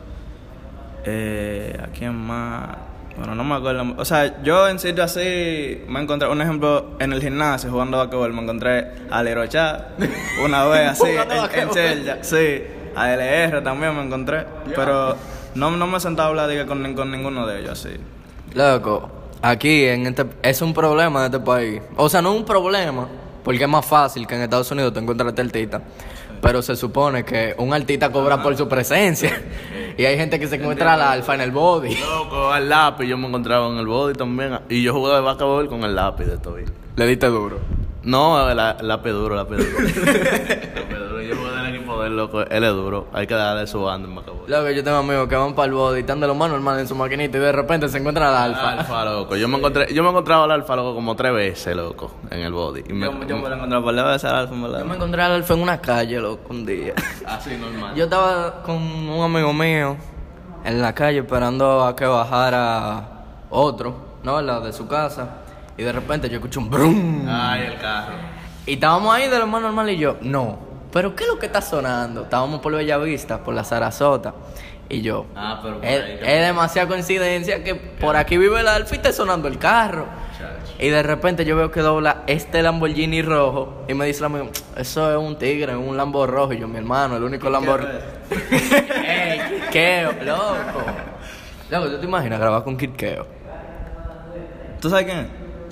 [1.04, 2.68] Eh, ¿A quién más?
[3.16, 3.94] Bueno, no me acuerdo.
[3.98, 8.32] O sea, yo en sitio así me encontré, un ejemplo, en el gimnasio jugando basquetbol,
[8.32, 9.88] me encontré a Lerochá
[10.44, 12.62] una vez así, en, en Sí,
[12.94, 15.16] a LR también me encontré, pero
[15.54, 17.96] no, no me he sentado a hablar diga, con, con ninguno de ellos así.
[18.54, 19.10] Loco,
[19.42, 21.82] aquí en este, es un problema de este país.
[21.96, 23.06] O sea, no es un problema,
[23.44, 25.82] porque es más fácil que en Estados Unidos te encuentres este artista.
[26.40, 29.30] Pero se supone que un artista cobra por su presencia.
[29.98, 31.94] Y hay gente que se encuentra al alfa en el body.
[31.96, 34.58] Loco, al lápiz, yo me encontraba en el body también.
[34.70, 36.56] Y yo jugué de basquetbol con el lápiz de todo.
[36.96, 37.58] Le diste duro.
[38.02, 39.78] No, el lápiz duro, el lápiz duro.
[39.88, 41.20] El lápiz duro.
[41.22, 41.59] Yo jugué
[42.12, 43.08] loco, él es duro.
[43.12, 44.44] Hay que darle su banda en basquetbol.
[44.48, 46.88] Loco, yo tengo amigos que van para el body, están de lo más normal en
[46.88, 48.72] su maquinita y de repente se encuentran al alfa.
[48.72, 49.36] Alfa, loco.
[49.36, 52.52] Yo me encontré, yo me encontraba al alfa, loco, como tres veces, loco, en el
[52.52, 52.84] body.
[52.88, 54.78] Y me, Yo, yo me lo encontré por la vez al alfa, en verdad.
[54.80, 56.94] Yo me encontré al alfa en una calle, loco, un día.
[57.26, 57.94] Así, normal.
[57.94, 59.96] Yo estaba con un amigo mío
[60.64, 63.08] en la calle esperando a que bajara
[63.50, 64.36] otro, ¿no?
[64.36, 64.62] verdad?
[64.62, 65.28] De su casa.
[65.76, 67.26] Y de repente yo escucho un brum.
[67.28, 68.14] Ay, el carro.
[68.66, 70.69] Y estábamos ahí de lo más normal y yo, no.
[70.92, 72.22] ¿Pero qué es lo que está sonando?
[72.22, 74.34] Estábamos por Bellavista, por la Sarasota.
[74.88, 78.66] Y yo, Ah, pero por es, ahí, es demasiada coincidencia que por aquí vive el
[78.66, 80.06] Alfa y está sonando el carro.
[80.80, 84.50] Y de repente yo veo que dobla este Lamborghini rojo y me dice el amigo,
[84.76, 86.54] eso es un tigre, un Lambo rojo.
[86.54, 87.76] Y yo, mi hermano, el único Lambo
[89.06, 90.82] ¡Ey, Kirkeo, loco!
[91.70, 93.26] Loco, ¿tú te imaginas grabar con Kirkeo?
[94.80, 95.26] ¿Tú sabes quién es?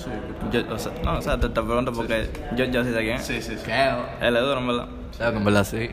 [0.05, 0.11] Sí.
[0.53, 3.17] Yo, o sea, no, o sea, te, te pregunto porque yo, yo sí sé quién
[3.17, 3.27] es.
[3.27, 3.65] Sí, sí, sí.
[3.65, 4.05] Kirkeo.
[4.21, 4.87] Él es duro, verdad.
[5.19, 5.91] Loco, en verdad sí.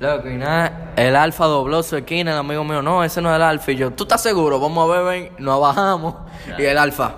[0.00, 3.36] Loco, y nada, el alfa dobló su esquina, el amigo mío, no, ese no es
[3.36, 3.72] el alfa.
[3.72, 4.58] Y yo, ¿tú estás seguro?
[4.58, 6.14] Vamos a ver, ven, nos bajamos.
[6.58, 7.14] Y el alfa,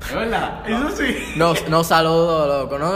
[0.00, 0.68] ¿Es verdad?
[0.68, 1.34] Eso sí.
[1.36, 2.94] nos, nos saludó, loco, ¿no?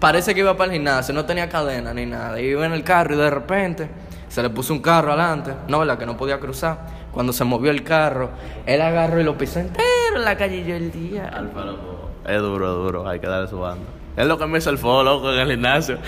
[0.00, 2.40] Parece que iba para el gimnasio, no tenía cadena ni nada.
[2.40, 3.88] Iba en el carro y de repente
[4.28, 5.96] se le puso un carro adelante, no, ¿verdad?
[5.98, 6.78] Que no podía cruzar.
[7.12, 8.30] Cuando se movió el carro,
[8.66, 11.28] él agarró y lo pisó entero en la calle y yo el día.
[11.28, 12.10] Alfa, loco.
[12.26, 13.08] Es duro, es duro.
[13.08, 13.84] Hay que darle su banda.
[14.16, 15.96] Es lo que me hizo el fuego, loco, en el gimnasio.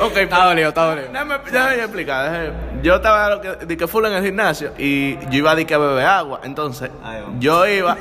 [0.00, 1.08] ok, Está dolido, está dolido.
[1.08, 2.30] Déjame, déjame explicar.
[2.30, 2.52] déjame.
[2.82, 5.64] Yo estaba lo que, di que full en el gimnasio y yo iba a di
[5.64, 6.40] que a beber agua.
[6.44, 6.90] Entonces,
[7.38, 7.96] yo iba,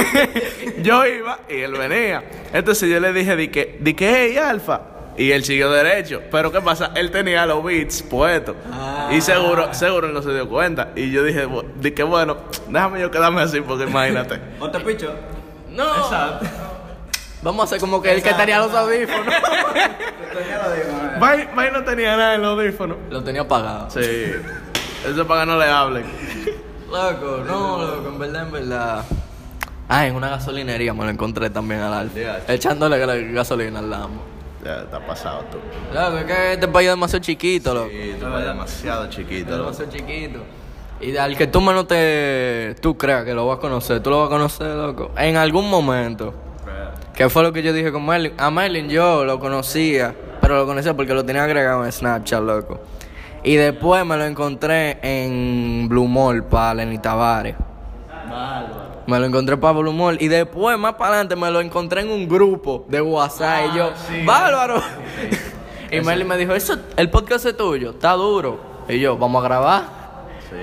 [0.82, 2.24] yo iba y él venía.
[2.54, 4.80] Entonces yo le dije, di que, di que, hey, alfa.
[5.18, 6.22] Y él siguió derecho.
[6.30, 6.92] Pero ¿qué pasa?
[6.94, 8.56] Él tenía los beats puestos.
[9.10, 10.88] Y seguro, seguro él no se dio cuenta.
[10.96, 11.46] Y yo dije,
[11.76, 14.40] di que bueno, déjame yo quedarme así porque imagínate.
[14.58, 15.14] ¿O te picho?
[15.70, 15.84] No.
[17.46, 19.32] Vamos a hacer como que el que tenía los audífonos.
[21.20, 22.96] Vai no tenía nada en los audífonos.
[23.08, 23.88] lo tenía apagado.
[23.88, 24.00] Sí.
[24.00, 26.04] Eso es para que no le hablen.
[26.90, 29.04] Loco, no, loco, en verdad, en verdad.
[29.88, 32.12] Ah, en una gasolinería me lo encontré también al.
[32.12, 32.40] Ya.
[32.48, 32.98] Echándole
[33.30, 34.22] gasolina al Lambo.
[34.64, 35.58] Ya está pasado tú.
[35.94, 37.90] Loco, es que este país es demasiado chiquito, loco.
[37.90, 39.50] Sí, eres demasiado Es chiquito.
[39.50, 39.62] loco.
[39.70, 40.40] demasiado chiquito.
[41.00, 42.74] Y al que tú menos te...
[42.80, 45.12] Tú creas que lo vas a conocer, tú lo vas a conocer, loco.
[45.16, 46.34] En algún momento.
[47.16, 48.34] Que fue lo que yo dije con Merlin.
[48.36, 52.78] A Merlin yo lo conocía, pero lo conocía porque lo tenía agregado en Snapchat, loco.
[53.42, 57.56] Y después me lo encontré en Blue Mall para Lenny Tavares.
[59.06, 60.18] Me lo encontré para Blue Mall.
[60.20, 63.70] Y después, más para adelante, me lo encontré en un grupo de WhatsApp.
[63.72, 63.92] y yo,
[64.26, 64.82] ¡bárbaro!
[65.90, 68.60] y Merlin me dijo, Eso, el podcast es tuyo, está duro.
[68.90, 69.84] Y yo, ¿vamos a grabar?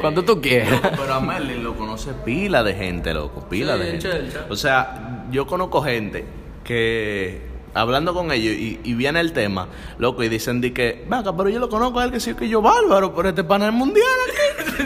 [0.01, 0.81] Cuando tú quieras.
[0.81, 3.41] Pero a Merlin lo conoce pila de gente, loco.
[3.49, 4.37] Pila Sí, de gente.
[4.49, 7.41] O sea, yo conozco gente que
[7.73, 11.49] hablando con ellos y, y viene el tema, loco, y dicen de que, vaca, pero
[11.49, 14.83] yo lo conozco a él que sí que yo bárbaro, pero este panel mundial aquí.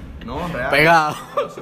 [0.26, 0.70] no, real.
[0.70, 1.14] Pegado.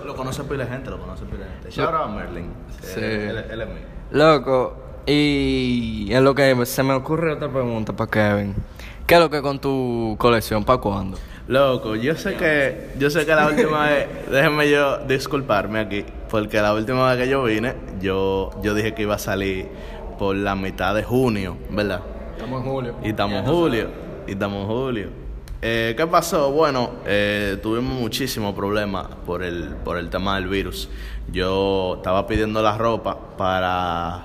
[0.05, 1.71] Lo conoce pila de gente, lo conoce pila de gente.
[1.71, 2.53] Shout out a Merlin.
[2.81, 3.01] Sí.
[3.01, 3.05] Él,
[3.39, 3.77] él- él es mío.
[4.13, 4.77] Loco,
[5.07, 8.55] y en lo que se me ocurre otra pregunta para Kevin.
[9.07, 10.65] ¿Qué es lo que con tu colección?
[10.65, 11.19] ¿Para cuándo?
[11.49, 16.61] Loco, yo sé que yo sé que la última vez, déjenme yo disculparme aquí, porque
[16.61, 19.67] la última vez que yo vine, yo yo dije que iba a salir
[20.19, 22.03] por la mitad de junio, ¿verdad?
[22.37, 22.95] Estamos en julio.
[23.03, 23.89] Y estamos en julio,
[24.27, 25.09] y estamos en julio.
[25.63, 26.53] Eh, ¿Qué pasó?
[26.53, 30.91] Bueno, eh, tuvimos muchísimos problemas por el, por el tema del virus.
[31.33, 34.23] Yo estaba pidiendo la ropa para,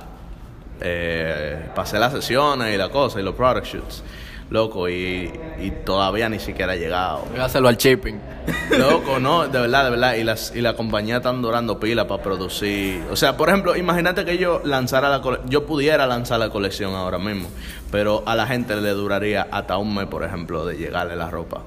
[0.81, 4.03] eh, para hacer las sesiones y la cosa, y los product shoots.
[4.49, 7.25] Loco, y, y todavía ni siquiera ha llegado.
[7.41, 8.19] Hacerlo al shipping.
[8.77, 10.13] Loco, no, de verdad, de verdad.
[10.15, 13.01] Y, las, y la compañía están durando pila para producir.
[13.10, 16.93] O sea, por ejemplo, imagínate que yo lanzara la cole- yo pudiera lanzar la colección
[16.93, 17.49] ahora mismo,
[17.91, 21.62] pero a la gente le duraría hasta un mes, por ejemplo, de llegarle la ropa.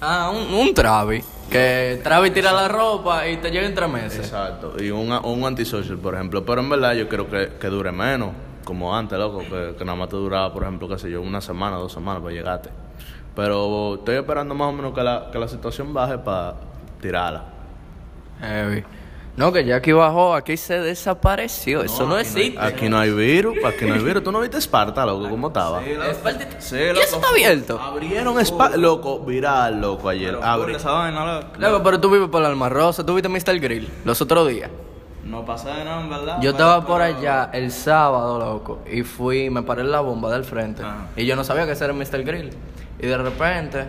[0.00, 1.24] Ah, un, un Travis.
[1.50, 4.18] Que Travis tira la ropa y te llega en tres meses.
[4.20, 4.74] Exacto.
[4.82, 6.44] Y un, un antisocial, por ejemplo.
[6.44, 8.30] Pero en verdad yo creo que, que dure menos,
[8.64, 11.40] como antes, loco, que, que nada más te duraba, por ejemplo, qué sé yo, una
[11.40, 12.70] semana, dos semanas para llegarte.
[13.34, 16.54] Pero estoy esperando más o menos que la, que la situación baje para
[17.00, 17.44] tirarla.
[18.40, 18.84] Heavy.
[19.36, 21.82] No, que ya aquí bajó, aquí se desapareció.
[21.82, 22.56] Eso no existe.
[22.60, 24.22] Aquí no hay virus, aquí no hay virus.
[24.22, 25.28] ¿Tú no viste Esparta, loco?
[25.28, 25.82] ¿Cómo estaba?
[25.82, 27.00] Sí, ¿Y loco.
[27.00, 27.80] eso está abierto?
[27.80, 30.38] Abrieron Esparta, loco, viral, loco, ayer.
[30.40, 30.74] Abre.
[30.74, 31.46] Loco.
[31.58, 33.58] Loco, pero tú vives por la Alma Rosa, tú viste Mr.
[33.58, 34.70] Grill los otros días.
[35.34, 36.40] No pasé de nada, en verdad.
[36.40, 40.44] Yo estaba por allá el sábado, loco, y fui, me paré en la bomba del
[40.44, 40.84] frente.
[40.84, 41.08] Ajá.
[41.16, 42.22] Y yo no sabía que ese era Mr.
[42.22, 42.50] Grill.
[43.00, 43.84] Y de repente,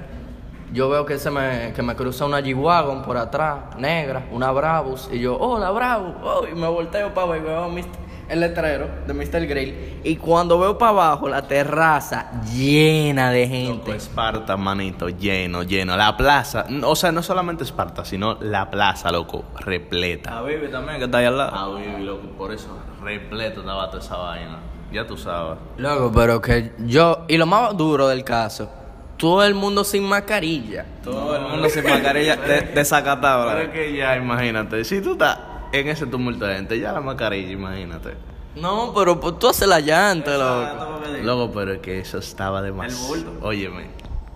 [0.73, 5.07] yo veo que se me, que me cruza una G-Wagon por atrás, negra, una Brabus.
[5.11, 6.15] Y yo, hola, Brabus.
[6.23, 7.85] Oh, y me volteo para ver, veo Mr.
[8.29, 9.45] el letrero de Mr.
[9.47, 9.99] Grill.
[10.03, 13.95] Y cuando veo para abajo, la terraza llena de Loco, gente.
[13.95, 15.95] Esparta, manito, lleno, lleno.
[15.97, 20.37] La plaza, o sea, no solamente Esparta, sino la plaza, loco, repleta.
[20.37, 21.51] A Vivi también, que está ahí al lado.
[21.53, 24.59] Ah, baby, loco, por eso repleto estaba toda esa vaina.
[24.91, 25.57] Ya tú sabes.
[25.77, 27.25] Loco, pero que yo.
[27.27, 28.69] Y lo más duro del caso,
[29.17, 30.85] todo el mundo sin mascarilla.
[31.03, 33.47] Todo el mundo sin mascarilla de, desacatado.
[33.47, 33.71] Pero loco.
[33.71, 35.37] es que ya, imagínate, si tú estás
[35.79, 38.13] en ese tumulto de gente, ya la mascarilla, imagínate.
[38.55, 41.01] No, pero pues, tú haces la llanta, loco.
[41.23, 43.07] Loco, pero es que eso estaba demasiado.
[43.07, 43.31] bulto.
[43.45, 43.87] Óyeme,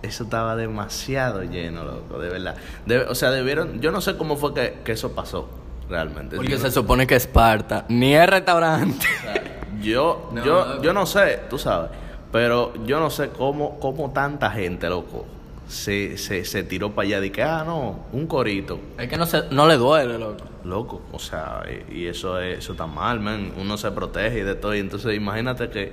[0.02, 2.56] eso estaba demasiado lleno, loco, de verdad.
[2.86, 3.80] De- o sea, debieron.
[3.80, 5.48] Yo no sé cómo fue que, que eso pasó,
[5.88, 6.36] realmente.
[6.36, 9.06] Porque Yo se no- supone que Esparta, ni es restaurante.
[9.06, 9.42] o sea,
[9.80, 11.90] yo, No, yo, yo no sé, tú sabes.
[12.30, 15.24] Pero yo no sé cómo, cómo tanta gente, loco,
[15.70, 18.78] se, se, se tiró para allá de que, ah, no, un corito.
[18.98, 20.44] Es que no, se, no le duele, loco.
[20.64, 23.52] Loco, o sea, y, y eso es, eso está mal, man.
[23.56, 24.74] Uno se protege y de todo.
[24.74, 25.92] Y entonces imagínate que,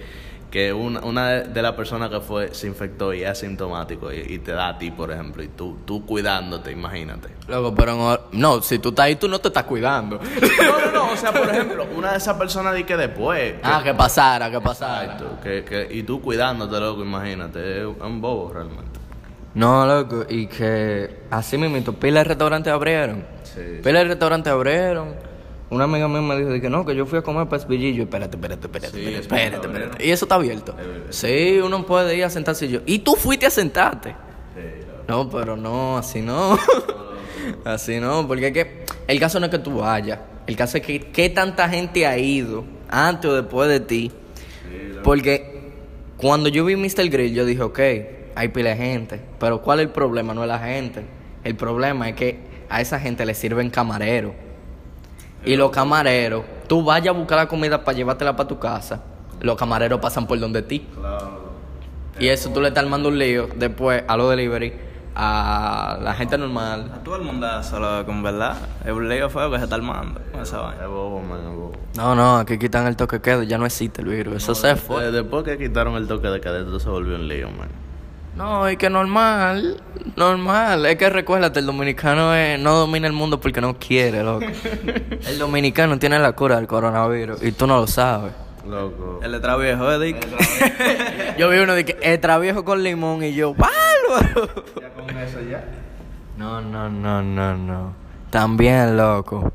[0.51, 4.17] que una, una de, de las personas que fue se infectó y es asintomático y,
[4.27, 7.29] y te da a ti, por ejemplo, y tú, tú cuidándote, imagínate.
[7.47, 10.19] Loco, pero no, no, si tú estás ahí, tú no te estás cuidando.
[10.67, 13.53] No, no, no, o sea, por ejemplo, una de esas personas di que después.
[13.53, 15.03] que- ah, que pasara, que pasara.
[15.13, 18.86] Exacto, que, que, y tú cuidándote, loco, imagínate, es un bobo realmente.
[19.57, 23.25] No, loco, y que así mismo, pila de restaurantes abrieron.
[23.43, 23.79] Sí.
[23.83, 25.15] Pila de restaurantes abrieron.
[25.71, 28.03] Una amiga mía me dijo de que no, que yo fui a comer pespillillo.
[28.03, 30.05] Espérate, espérate, espérate, Sí, espérate, espérate, espérate.
[30.05, 30.75] Y eso está abierto.
[31.09, 32.81] Sí, uno puede ir a sentarse y yo.
[32.85, 34.15] Y tú fuiste a sentarte.
[35.07, 36.55] No, pero no, así no.
[37.65, 40.19] así no, porque es que el caso no es que tú vayas.
[40.45, 44.11] El caso es que qué tanta gente ha ido antes o después de ti.
[45.03, 45.71] Porque
[46.15, 47.09] cuando yo vi Mr.
[47.09, 47.79] Grill, yo dije, ok,
[48.37, 49.21] hay pila de gente.
[49.39, 50.33] Pero ¿cuál es el problema?
[50.33, 51.05] No es la gente.
[51.43, 54.33] El problema es que a esa gente le sirven camareros.
[55.45, 59.01] Y los camareros, tú vayas a buscar la comida para llevártela para tu casa.
[59.39, 60.85] Los camareros pasan por donde ti.
[62.19, 64.73] Y eso tú le estás armando un lío después a los delivery,
[65.15, 66.91] a la gente normal.
[66.95, 68.57] A todo el mundo solo con verdad.
[68.83, 70.83] Es un lío feo que se está armando con esa vaina.
[70.83, 71.71] Es bobo, man, es bobo.
[71.95, 75.03] No, no, aquí quitan el toque quedo, ya no existe el virus, eso se fue.
[75.05, 77.69] De- Después que quitaron el toque de queda, esto se volvió un lío, man.
[78.37, 79.81] No, es que normal,
[80.15, 80.85] normal.
[80.85, 84.45] Es que recuérdate, el dominicano es- no domina el mundo porque no quiere, loco.
[85.27, 88.31] El dominicano tiene la cura del coronavirus y tú no lo sabes.
[88.67, 89.19] Loco.
[89.23, 90.27] El letra viejo, ¿eh, Dick?
[91.37, 94.47] Yo vi uno de que extra viejo con limón y yo, ¡bárbaro!
[94.81, 95.63] Ya con eso ya.
[96.37, 97.93] No, no, no, no, no.
[98.29, 99.51] También, loco.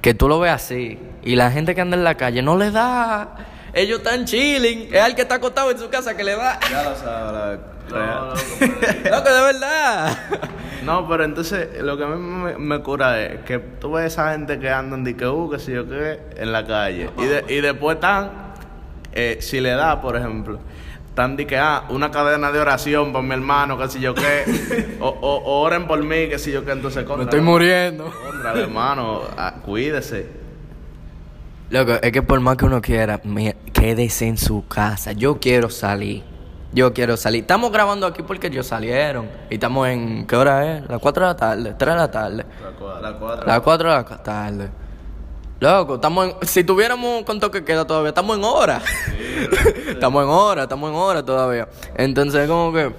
[0.00, 2.70] Que tú lo ves así y la gente que anda en la calle no le
[2.70, 3.36] da.
[3.74, 4.88] Ellos están chilling.
[4.92, 6.58] Es al que está acostado en su casa que le da.
[6.70, 7.74] Ya lo sabes, loco.
[7.90, 8.28] No, Real.
[9.10, 10.18] loco, de verdad.
[10.84, 14.32] No, pero entonces lo que a mí me, me cura es que tú ves esa
[14.32, 17.10] gente que andan de que, uh, que sé yo qué, en la calle.
[17.18, 18.30] Y, de- y después están
[19.12, 20.58] eh, si le da, por ejemplo,
[21.08, 24.96] están de que, ah, una cadena de oración por mi hermano, que si yo qué,
[25.00, 27.24] o, o- o oren por mí, que si yo qué, entonces Me contra.
[27.24, 28.10] estoy muriendo.
[28.10, 30.43] Contra, hermano, ah, cuídese.
[31.70, 35.12] Loco, es que por más que uno quiera, mira, quédese en su casa.
[35.12, 36.22] Yo quiero salir.
[36.72, 37.42] Yo quiero salir.
[37.42, 39.28] Estamos grabando aquí porque ellos salieron.
[39.48, 40.26] Y estamos en.
[40.26, 40.88] ¿Qué hora es?
[40.88, 42.46] Las 4 de la tarde, 3 de la tarde.
[42.62, 43.00] La cuadra.
[43.00, 43.46] La cuadra.
[43.46, 44.70] Las 4 de la tarde.
[45.60, 46.48] Loco, estamos en.
[46.48, 48.82] Si tuviéramos con toque queda todavía, estamos en hora.
[49.88, 51.68] estamos en hora, estamos en hora todavía.
[51.94, 52.92] Entonces, como que.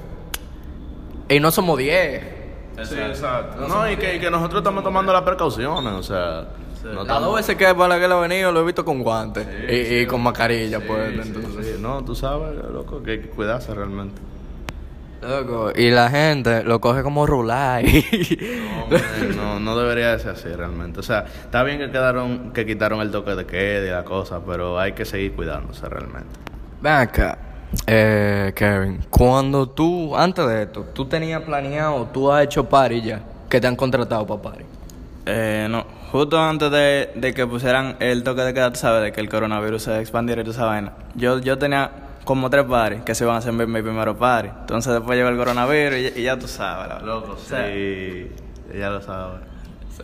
[1.27, 2.23] Y no somos 10.
[2.83, 3.67] Sí, exacto.
[3.67, 6.45] No, y que, y que nosotros estamos tomando las precauciones, o sea.
[6.85, 9.01] No Las estamos- dos veces que para que lo he venido lo he visto con
[9.03, 11.13] guantes y, y sí, con mascarilla, Sí, pues.
[11.13, 11.65] sí, entonces.
[11.75, 11.81] sí.
[11.81, 14.21] No, tú sabes, loco, que hay que cuidarse realmente.
[15.21, 17.83] Loco, y la gente lo coge como rular.
[18.89, 20.99] No, no, no debería de ser así realmente.
[20.99, 24.39] O sea, está bien que quedaron, que quitaron el toque de queda y la cosa,
[24.45, 26.27] pero hay que seguir cuidándose realmente.
[26.81, 27.37] Ven acá,
[27.87, 33.21] eh, Kevin, cuando tú, antes de esto, tú tenías planeado, tú has hecho party ya,
[33.49, 34.63] que te han contratado para party.
[35.25, 35.83] Eh, no,
[36.15, 39.29] justo antes de, de que pusieran el toque de queda, tú sabes, de que el
[39.29, 40.93] coronavirus se expandiera y toda esa vaina.
[41.15, 41.91] Yo, yo tenía
[42.23, 44.49] como tres paris que se iban a hacer mi, mi primero party.
[44.61, 47.03] Entonces después llegó el coronavirus y, y ya tú sabes.
[47.03, 48.31] Loco, o sea, sí,
[48.79, 49.41] ya lo sabes.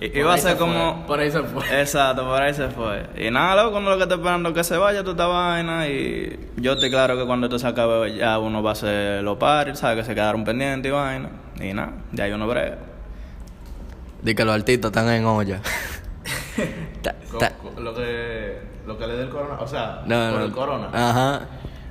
[0.01, 1.05] i- Iba a ser como...
[1.07, 1.63] Por ahí se fue.
[1.81, 3.05] Exacto, por ahí se fue.
[3.17, 6.49] Y nada, loco, cuando lo que está esperando que se vaya toda esta vaina y
[6.57, 9.79] yo estoy claro que cuando esto se acabe ya uno va a hacer los paris,
[9.79, 9.99] ¿sabes?
[9.99, 11.29] Que se quedaron pendientes y vaina.
[11.59, 12.77] Y nada, ya hay uno breve.
[14.21, 15.61] Di que los artistas están en olla.
[17.01, 20.45] Ta- ta- Lo que, lo que le dé el corona, o sea, no, por no.
[20.45, 20.89] el corona.
[20.93, 21.41] Ajá.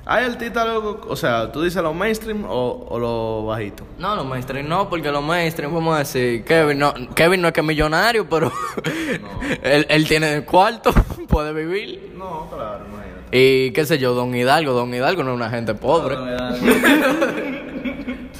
[0.03, 3.85] ¿Hay artistas, loco, o sea, tú dices lo mainstream o, o lo bajito?
[3.99, 7.53] No, los mainstream no, porque los mainstream, vamos a decir, Kevin no, Kevin no es
[7.53, 8.51] que es millonario, pero
[9.63, 10.91] él, él tiene el cuarto,
[11.27, 12.13] puede vivir.
[12.17, 13.37] No, claro, imagínate.
[13.37, 16.17] Y qué sé yo, Don Hidalgo, Don Hidalgo no es una gente pobre.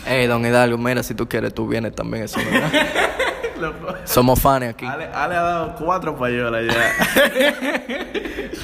[0.07, 2.59] Ey, Don Hidalgo, mira, si tú quieres, tú vienes también, eso no
[3.69, 4.09] es.
[4.09, 4.85] Somos fans aquí.
[4.85, 6.93] Ale, Ale ha dado cuatro payolas ya.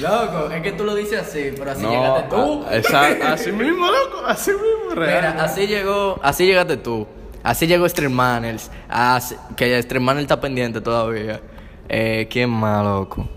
[0.00, 2.64] Loco, es que tú lo dices así, pero así no, llegaste tú.
[2.68, 5.32] a- exacto, así mismo, loco, así mismo, real.
[5.32, 7.06] Mira, así llegó, así llegaste tú.
[7.42, 8.70] Así llegó Stream Manners.
[8.88, 11.40] Así- que Stream Manners está pendiente todavía.
[11.88, 13.28] Eh, ¿quién más, loco?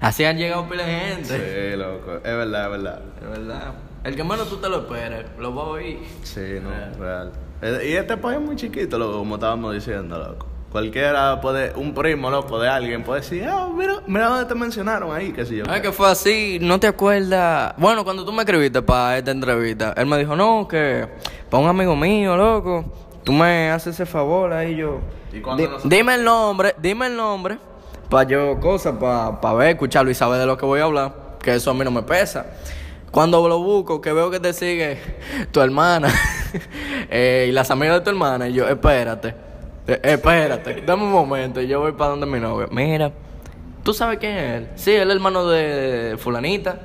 [0.00, 1.70] Así han llegado pila de gente.
[1.72, 3.00] Sí, loco, es verdad, es verdad.
[3.20, 3.72] De verdad.
[4.04, 5.98] El que menos tú te lo esperes, lo voy a oír.
[6.22, 6.70] Sí, no,
[7.04, 7.32] real.
[7.60, 10.46] Eh, Y este país es muy chiquito, loco, como estábamos diciendo, loco.
[10.72, 15.14] Cualquiera puede, un primo, loco, de alguien puede decir, ah, mira, mira dónde te mencionaron
[15.16, 15.64] ahí, qué sé yo.
[15.66, 17.72] Ay, que fue así, no te acuerdas.
[17.78, 21.08] Bueno, cuando tú me escribiste para esta entrevista, él me dijo, no, que
[21.48, 22.84] para un amigo mío, loco,
[23.24, 25.00] tú me haces ese favor ahí yo.
[25.32, 27.58] ¿Y Di- Dime el nombre, dime el nombre,
[28.10, 31.54] para yo, cosas, para ver, escucharlo y saber de lo que voy a hablar, que
[31.54, 32.44] eso a mí no me pesa.
[33.10, 34.98] Cuando lo busco, que veo que te sigue
[35.50, 36.08] tu hermana
[37.10, 39.34] eh, y las amigas de tu hermana, y yo, espérate,
[39.88, 42.68] eh, espérate, dame un momento, y yo voy para donde mi novia.
[42.70, 43.12] Mira,
[43.88, 44.68] ¿Tú sabes quién es él?
[44.74, 46.78] Sí, él es el hermano de fulanita.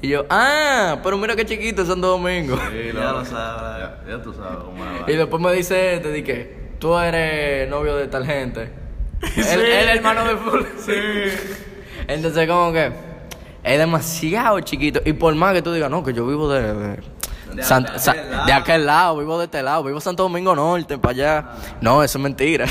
[0.00, 2.56] Y yo, ah, pero mira qué chiquito es Santo Domingo.
[2.56, 3.90] Sí, Ya lo sabes.
[4.06, 7.68] Ya, ya tú sabes cómo es Y después me dice este, di que tú eres
[7.68, 8.70] novio de tal gente.
[9.36, 10.70] Él, él es hermano de fulanita.
[10.78, 10.92] Sí.
[12.08, 12.90] Entonces como que
[13.62, 15.02] es demasiado chiquito.
[15.04, 16.72] Y por más que tú digas, no, que yo vivo de...
[16.72, 16.96] de
[17.56, 21.12] De San- aquel de aquel lado, vivo de este lado, vivo Santo Domingo Norte, para
[21.12, 21.50] allá.
[21.80, 22.66] No, eso es mentira.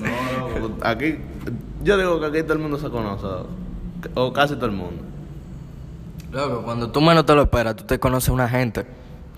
[0.00, 1.18] No, loco, aquí,
[1.84, 3.26] yo digo que aquí todo el mundo se conoce,
[4.14, 5.02] o casi todo el mundo.
[6.30, 8.86] Loco, cuando tú menos te lo esperas, tú te conoces una gente.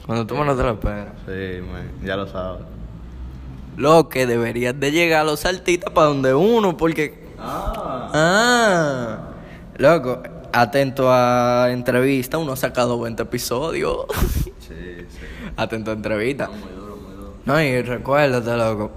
[0.06, 1.08] Cuando tú menos te lo esperas.
[1.26, 2.60] Sí, man, ya lo sabes.
[3.76, 7.34] Lo que deberías de llegar a los artistas para donde uno, porque...
[7.38, 8.10] Ah.
[8.14, 9.18] Ah,
[9.78, 14.06] loco, atento a entrevista, uno ha sacado 20 episodios.
[14.68, 14.74] Sí,
[15.08, 15.18] sí.
[15.56, 16.48] atento a entrevista.
[16.48, 17.34] Muy duro, muy duro.
[17.44, 18.92] No, y recuérdate, loco,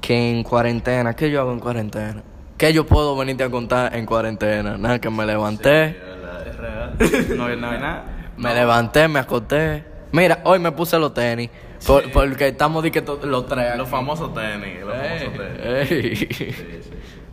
[0.00, 2.22] que en cuarentena, ¿qué yo hago en cuarentena?
[2.56, 4.78] ¿Qué yo puedo venirte a contar en cuarentena?
[4.78, 6.46] Nada, que me levanté, Es verdad.
[6.46, 7.36] Es real.
[7.36, 8.04] No hay no hay nada.
[8.36, 9.84] me levanté, me acosté.
[10.12, 11.50] Mira, hoy me puse los tenis,
[11.86, 13.76] por- porque estamos de que los tres.
[13.76, 15.90] Los famosos tenis, los famosos tenis.
[15.90, 16.16] Ey.
[16.16, 16.48] Sí, sí.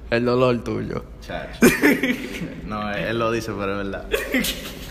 [0.10, 1.06] El dolor tuyo.
[1.22, 1.60] Chacho.
[2.66, 4.10] No, él, él lo dice, pero es verdad.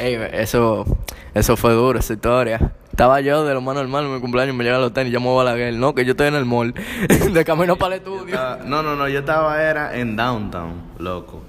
[0.00, 0.86] Ey, eso,
[1.34, 2.72] eso fue duro, esa historia.
[2.90, 5.44] Estaba yo de lo más normal en mi cumpleaños, me llegan los tenis, llamo a
[5.44, 5.74] Balaguer.
[5.74, 6.72] No, que yo estoy en el mall,
[7.32, 8.34] de camino para el estudio.
[8.34, 11.42] Estaba- no, no, no, yo estaba era en downtown, loco.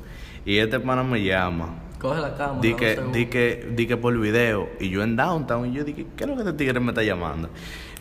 [0.45, 1.75] Y este pana me llama.
[1.97, 2.59] Coge la cámara.
[2.59, 4.67] Di que, di que, di que por video.
[4.81, 5.67] Y yo en downtown.
[5.67, 7.47] Y yo dije, ¿qué es lo que este tigre me está llamando?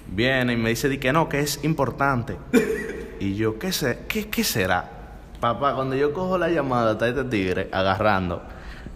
[0.09, 2.37] Viene y me dice, di que no, que es importante.
[3.21, 4.91] y yo, ¿qué, se, qué, ¿qué será?
[5.39, 8.43] Papá, cuando yo cojo la llamada, está este tigre agarrando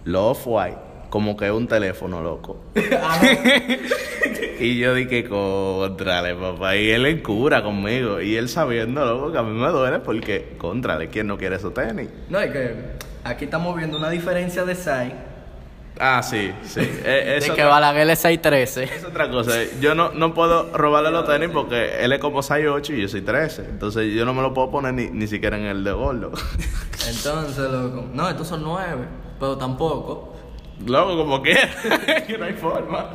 [0.05, 0.77] los off-white
[1.15, 2.57] como que un teléfono, loco.
[4.59, 6.75] y yo dije, contrale, papá.
[6.75, 8.21] Y él en cura conmigo.
[8.21, 11.73] Y él sabiendo, loco, que a mí me duele porque, contrale, ¿quién no quiere esos
[11.73, 12.09] tenis?
[12.29, 12.75] No, es que
[13.23, 15.15] aquí estamos viendo una diferencia de size.
[16.01, 16.81] Ah, sí, sí.
[17.05, 18.83] Eh, de que Balaguer es 6'13.
[18.83, 19.53] Es otra cosa.
[19.81, 23.23] Yo no, no puedo robarle los tenis porque él es como 6'8 y yo soy
[23.23, 23.67] 13.
[23.67, 26.33] Entonces yo no me lo puedo poner ni, ni siquiera en el de gordo.
[27.09, 28.05] Entonces, loco.
[28.13, 29.05] No, estos son 9,
[29.39, 30.34] pero tampoco.
[30.87, 31.57] Loco, como que
[32.39, 33.11] no hay forma.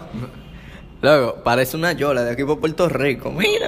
[1.02, 3.32] Loco, parece una yola de aquí por Puerto Rico.
[3.32, 3.68] Mira.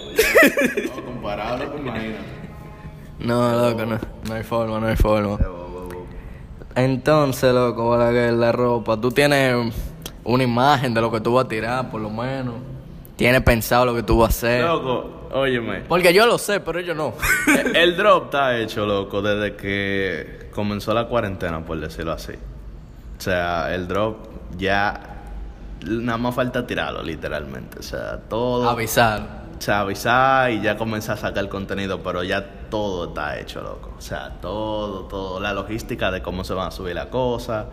[0.95, 2.19] No, comparado, loco, imagínate.
[3.19, 3.99] No, loco, no.
[4.27, 5.37] No hay forma, no hay forma.
[6.75, 8.99] Entonces, loco, la ropa.
[8.99, 9.73] Tú tienes
[10.23, 12.55] una imagen de lo que tú vas a tirar, por lo menos.
[13.17, 14.65] Tienes pensado lo que tú vas a hacer.
[14.65, 15.81] Loco, óyeme.
[15.81, 17.13] Porque yo lo sé, pero ellos no.
[17.47, 22.33] El- El drop está hecho, loco, desde que comenzó la cuarentena, por decirlo así.
[23.21, 24.17] O sea, el drop
[24.57, 24.99] ya
[25.85, 27.77] nada más falta tirarlo, literalmente.
[27.77, 28.67] O sea, todo.
[28.67, 29.43] Avisar.
[29.59, 33.93] O sea, avisar y ya comenzar a sacar contenido, pero ya todo está hecho, loco.
[33.95, 35.39] O sea, todo, todo.
[35.39, 37.67] La logística de cómo se van a subir las cosas,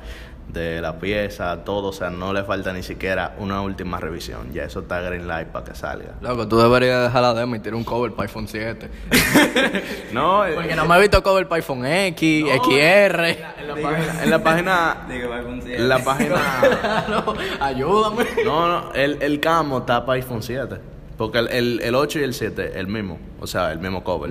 [0.53, 1.89] de la pieza, todo.
[1.89, 4.53] O sea, no le falta ni siquiera una última revisión.
[4.53, 6.15] Ya eso está green light para que salga.
[6.21, 8.89] Loco, tú deberías dejar la demo y tirar un cover para iPhone 7.
[10.13, 13.25] No, eh, Porque no me he visto cover para iPhone X, XR.
[13.61, 14.23] en la página.
[14.23, 15.07] En la página.
[15.09, 15.35] Digo.
[15.35, 17.07] En la página.
[17.09, 18.25] no, ayúdame.
[18.45, 20.77] No, no, el, el camo está para iPhone 7.
[21.17, 23.19] Porque el, el, el 8 y el 7, el mismo.
[23.41, 24.31] O sea, el mismo cover.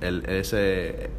[0.00, 1.10] el, ese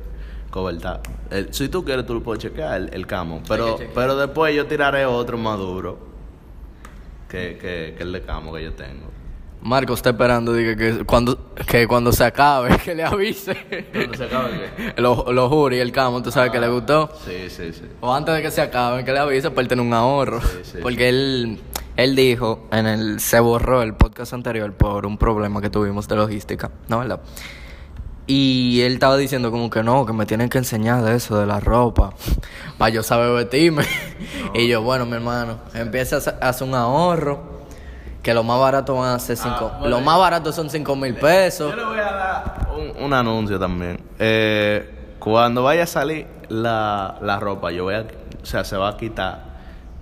[1.31, 3.41] el- si tú quieres, tú lo puedes chequear, el, el camo.
[3.47, 5.97] Pero, pero después yo tiraré otro más duro
[7.29, 9.07] que, que, que el de camo que yo tengo.
[9.59, 13.55] Marco está esperando diga, que, cuando, que cuando se acabe, que le avise.
[13.91, 14.59] ¿Cuándo se acaba el
[14.95, 15.01] qué?
[15.01, 17.09] Los lo jury, el camo, tú sabes que le gustó.
[17.25, 17.81] Sí, sí, sí.
[17.99, 20.41] O antes de que se acabe, que le avise para él tener un ahorro.
[20.41, 21.59] Sí, sí, Porque él,
[21.97, 26.15] él dijo, en el, se borró el podcast anterior por un problema que tuvimos de
[26.15, 27.19] logística, ¿no verdad?
[28.29, 31.45] Y él estaba diciendo como que no, que me tienen que enseñar de eso, de
[31.45, 32.11] la ropa,
[32.77, 33.85] para yo saber vestirme.
[34.53, 37.39] Y yo, bueno, mi hermano, empieza a hacer- un ahorro,
[38.23, 41.13] que lo más barato van a ser cinco, bueno, lo más barato son cinco mil
[41.15, 41.71] pesos.
[41.71, 43.99] Yo le voy a dar un, un anuncio también.
[44.19, 48.05] Eh, cuando vaya a salir la, la ropa, yo voy a,
[48.41, 49.43] o sea, se va a quitar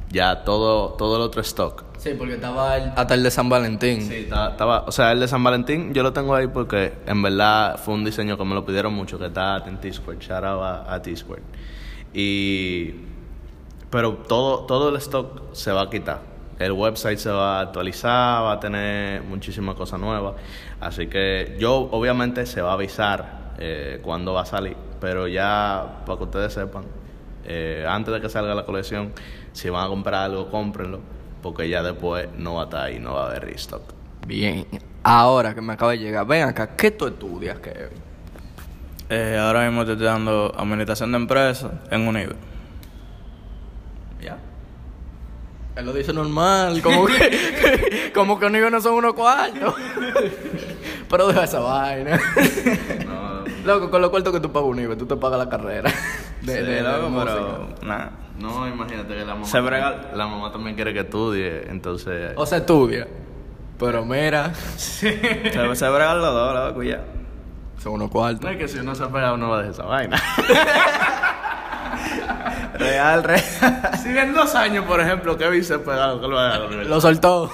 [0.10, 1.84] ya todo, todo el otro stock.
[1.98, 4.02] Sí, porque estaba el- hasta el de San Valentín.
[4.02, 7.22] Sí, estaba, estaba- o sea, el de San Valentín yo lo tengo ahí porque en
[7.22, 10.62] verdad fue un diseño que me lo pidieron mucho, que está en T-Squared, shout out
[10.64, 11.44] a, a T-Squared.
[12.14, 12.96] Y,
[13.90, 16.20] pero todo, todo el stock se va a quitar.
[16.60, 20.36] El website se va a actualizar, va a tener muchísimas cosas nuevas.
[20.80, 24.76] Así que yo, obviamente, se va a avisar eh, cuándo va a salir.
[25.02, 26.86] Pero ya, para que ustedes sepan,
[27.46, 29.12] eh, antes de que salga la colección,
[29.52, 31.00] si van a comprar algo, cómprenlo.
[31.46, 33.84] Porque ya después no va a estar ahí, no va a haber restock.
[34.26, 34.66] Bien,
[35.04, 38.00] ahora que me acaba de llegar, ven acá, ¿qué tú estudias, Kevin?
[39.12, 42.36] Eh, ahora mismo estoy estudiando administración de empresas en UNIBE.
[44.20, 44.40] Ya.
[45.76, 49.76] Él lo dice normal, como que, como que no son unos cuartos.
[51.08, 52.20] Pero deja esa vaina.
[53.64, 55.92] Loco, con los cuartos que tú pagas Unive, tú te pagas la carrera.
[56.42, 58.12] De, Sí, de- de loco, pero nada.
[58.40, 62.34] No, imagínate que la mamá, Se brega- también, la mamá también quiere que estudie, entonces...
[62.36, 63.08] O sea, estudia.
[63.80, 65.20] Pero mira, Se,
[65.76, 67.02] se bregan los dos, loco, ya.
[67.82, 68.50] son unos No cuartos.
[68.52, 70.22] es que si uno se pega, uno va de esa vaina.
[72.78, 73.42] Real, real.
[74.04, 76.94] si en dos años, por ejemplo, Kevin se pega, que lo haga a la universidad.
[76.96, 77.50] Lo soltó.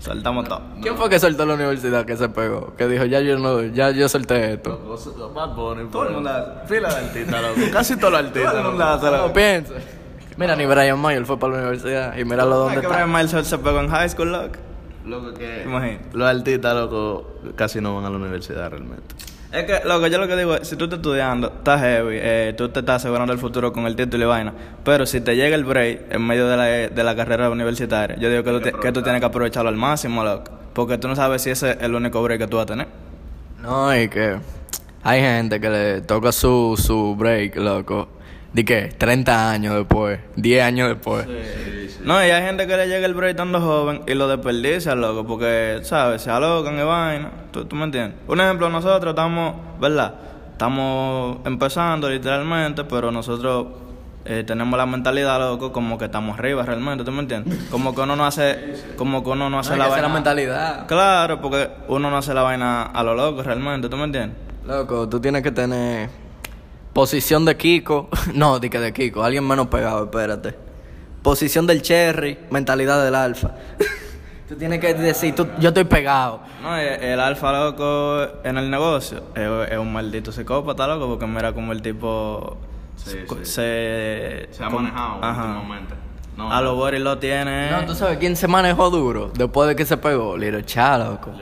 [0.00, 0.62] Saltamos todo.
[0.80, 2.74] ¿Quién fue que soltó la universidad que se pegó?
[2.74, 4.80] Que dijo, ya yo no, ya yo solté esto.
[5.34, 6.66] Bad Bunny, Todo el mundo hace.
[6.74, 7.60] Fila de artistas, loco.
[7.72, 8.50] Casi todos los artistas.
[8.50, 8.96] Todo el mundo loco.
[8.96, 9.26] hace, loco.
[9.28, 9.74] No piensa.
[10.38, 12.94] Mira, ni Brian Mayer fue para la universidad y míralo dónde que está.
[12.94, 14.54] Brian Miles se pegó en high school, loco.
[15.04, 15.64] Loco, que...
[15.64, 16.16] Imagínate.
[16.16, 17.26] Los artistas, loco,
[17.56, 19.14] casi no van a la universidad realmente.
[19.52, 22.54] Es que, loco, yo lo que digo es, si tú estás estudiando, estás heavy, eh,
[22.56, 24.52] tú te estás asegurando el futuro con el título y vaina,
[24.84, 28.30] pero si te llega el break en medio de la, de la carrera universitaria, yo
[28.30, 31.42] digo que, tú, que tú tienes que aprovecharlo al máximo, loco, porque tú no sabes
[31.42, 32.86] si ese es el único break que tú vas a tener.
[33.60, 34.36] No, y que
[35.02, 38.08] hay gente que le toca su, su break, loco.
[38.52, 38.92] ¿De qué?
[38.96, 41.26] 30 años después, 10 años después.
[42.02, 45.26] No, y hay gente que le llega el break estando joven y lo desperdicia, loco,
[45.26, 46.22] porque, ¿sabes?
[46.22, 47.30] Se alocan y vaina.
[47.52, 48.14] ¿Tú, tú me entiendes?
[48.26, 50.14] Un ejemplo, nosotros estamos, ¿verdad?
[50.52, 53.66] Estamos empezando literalmente, pero nosotros
[54.24, 57.58] eh, tenemos la mentalidad, loco, como que estamos arriba realmente, ¿tú me entiendes?
[57.70, 60.08] Como que uno no hace, como que uno no hace No, la que vaina.
[60.08, 60.86] la mentalidad.
[60.86, 64.36] Claro, porque uno no hace la vaina a lo loco realmente, ¿tú me entiendes?
[64.66, 66.10] Loco, tú tienes que tener
[66.92, 68.08] posición de Kiko.
[68.34, 69.22] No, di que de Kiko.
[69.22, 70.54] Alguien menos pegado, espérate.
[71.22, 73.52] posición del cherry, mentalidad del alfa.
[74.48, 76.40] tú tienes que decir, tú, yo estoy pegado.
[76.62, 81.26] No, el, el alfa loco en el negocio es, es un maldito psicópata loco porque
[81.26, 82.56] mira como el tipo
[82.96, 83.44] Sí, co- sí.
[83.46, 85.44] se Se ha manejado ajá.
[85.56, 85.94] últimamente.
[86.36, 87.70] No, A los Boris lo tiene.
[87.70, 91.32] No, tú sabes quién se manejó duro después de que se pegó, Little Cha, loco.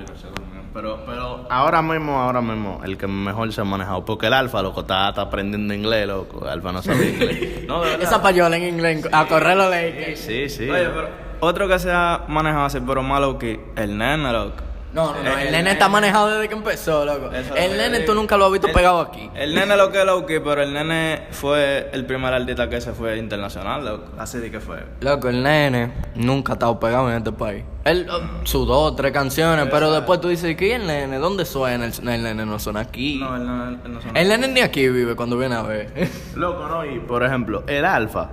[0.80, 4.04] Pero, pero ahora mismo, ahora mismo, el que mejor se ha manejado.
[4.04, 6.44] Porque el alfa, loco, está, está aprendiendo inglés, loco.
[6.44, 7.64] El alfa no sabe inglés.
[7.66, 7.94] No, de.
[7.96, 10.20] Esa payola en inglés, a correr los Lakers.
[10.20, 10.70] Sí, sí.
[10.70, 11.08] Oye, pero
[11.40, 14.62] otro que se ha manejado así, pero malo que el nene, loco.
[14.93, 17.30] No, no, no, el, El- nene está manejado desde que empezó, loco.
[17.30, 19.30] Eso El lo nene que tú nunca lo has visto El- pegado aquí.
[19.34, 22.93] El nene lo que es loco, pero el nene fue el primer artista que se
[22.95, 24.05] fue internacional, loco.
[24.18, 24.82] Así de que fue.
[25.01, 27.64] Loco, el nene nunca ha estado pegado en este país.
[27.84, 31.18] Él oh, sudó tres canciones, pero después tú dices, ¿qué el nene?
[31.18, 31.84] ¿Dónde suena?
[31.84, 33.18] El, el nene no suena aquí.
[33.18, 34.14] No, no, él no sonó.
[34.18, 35.93] El nene ni aquí vive cuando viene a ver.
[36.34, 36.84] Loco, ¿no?
[36.86, 38.30] Y por ejemplo, el alfa,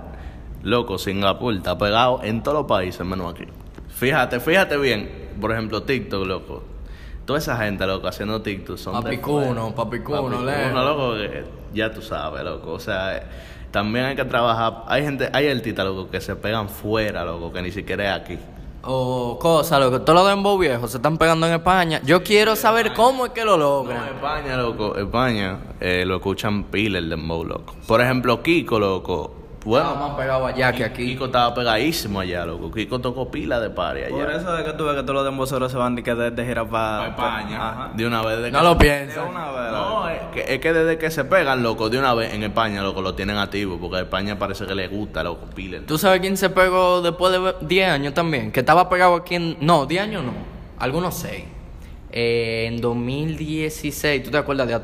[0.62, 3.44] loco, Singapur está pegado en todos los países menos aquí.
[3.88, 5.25] Fíjate, fíjate bien.
[5.40, 6.62] Por ejemplo, TikTok, loco.
[7.24, 12.44] Toda esa gente, loco, haciendo TikTok son Papicuno, papicuno, Papicuno, loco, que ya tú sabes,
[12.44, 12.72] loco.
[12.72, 13.22] O sea, eh,
[13.72, 14.84] también hay que trabajar.
[14.86, 18.38] Hay gente, hay artistas, loco, que se pegan fuera, loco, que ni siquiera es aquí.
[18.88, 20.02] o cosas, loco.
[20.02, 22.00] Todos los dembow viejos se están pegando en España.
[22.04, 24.04] Yo quiero saber cómo es que lo No, logran.
[24.14, 27.74] España, loco, España, eh, lo escuchan pila el dembow, loco.
[27.88, 29.34] Por ejemplo, Kiko, loco.
[29.66, 31.06] Bueno, Estaba más pegado allá que aquí.
[31.06, 32.70] Kiko estaba pegadísimo allá, loco.
[32.70, 34.10] Kiko tocó pila de pari allá.
[34.16, 36.30] Por eso es que tú ves que todos los demboceros se van de, que de,
[36.30, 37.90] de gira para Ajá.
[37.94, 38.40] De una vez.
[38.42, 39.26] De No que- lo De pienso.
[39.28, 39.72] una vez.
[39.72, 42.80] No, es que, es que desde que se pegan, loco, de una vez en España,
[42.82, 43.76] loco, lo tienen activo.
[43.80, 45.80] Porque a España parece que le gusta, loco, pila.
[45.86, 48.52] ¿Tú sabes quién se pegó después de 10 años también?
[48.52, 49.56] Que estaba pegado aquí en...
[49.60, 50.32] No, 10 años no.
[50.78, 51.44] Algunos 6.
[52.12, 54.74] en 2016, ¿tú te acuerdas de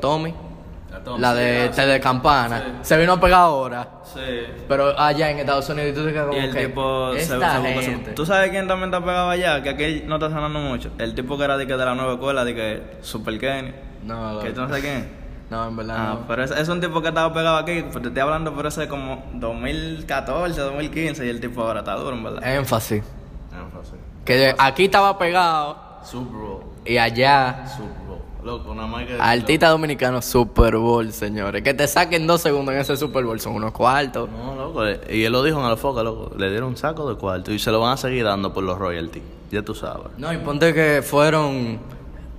[1.18, 2.80] La de T de Campana.
[2.82, 3.88] Se vino a pegar ahora.
[4.04, 4.20] Sí.
[4.68, 7.24] Pero allá en Estados Unidos y tú te quedas Y como el que, tipo se,
[7.26, 8.10] se gente.
[8.12, 9.62] ¿Tú sabes quién también está pegado allá?
[9.62, 10.90] Que aquí no está sonando mucho.
[10.98, 13.72] El tipo que era de, que de la nueva escuela, de que Super Kenny.
[14.04, 15.22] No, Que tú no sabes quién
[15.52, 16.26] no, en verdad Ah, no.
[16.26, 18.88] pero es, es un tipo que estaba pegado aquí, pues te estoy hablando por ese
[18.88, 22.56] como 2014, 2015 y el tipo ahora está duro, en verdad.
[22.56, 23.04] Énfasis.
[23.52, 23.94] Énfasis.
[24.24, 26.64] Que aquí estaba pegado Super Bowl.
[26.86, 27.66] y allá...
[27.66, 28.01] Super.
[28.44, 29.16] Loco, nada más que.
[29.20, 31.62] Artista dominicano Super Bowl, señores.
[31.62, 34.28] Que te saquen dos segundos en ese Super Bowl son unos cuartos.
[34.30, 34.84] No, loco.
[34.86, 36.32] eh, Y él lo dijo en la foca, loco.
[36.36, 38.78] Le dieron un saco de cuarto y se lo van a seguir dando por los
[38.78, 39.22] royalties.
[39.50, 40.08] Ya tú sabes.
[40.18, 41.78] No, y ponte que fueron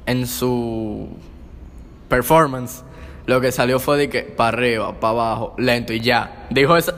[0.05, 1.07] en su
[2.09, 2.83] performance.
[3.25, 6.47] Lo que salió fue de que para arriba, para abajo, lento y ya.
[6.49, 6.95] Dijo esa.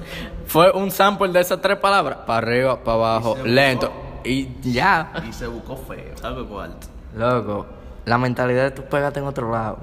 [0.48, 2.20] Fue un sample de esas tres palabras.
[2.26, 3.92] Para arriba, para abajo, lento.
[4.24, 5.12] Y ya.
[5.30, 6.16] Y se buscó feo.
[6.20, 6.88] ¿Sabe cuarto?
[7.16, 7.66] Loco,
[8.06, 9.80] la mentalidad de tú pégate en otro lado.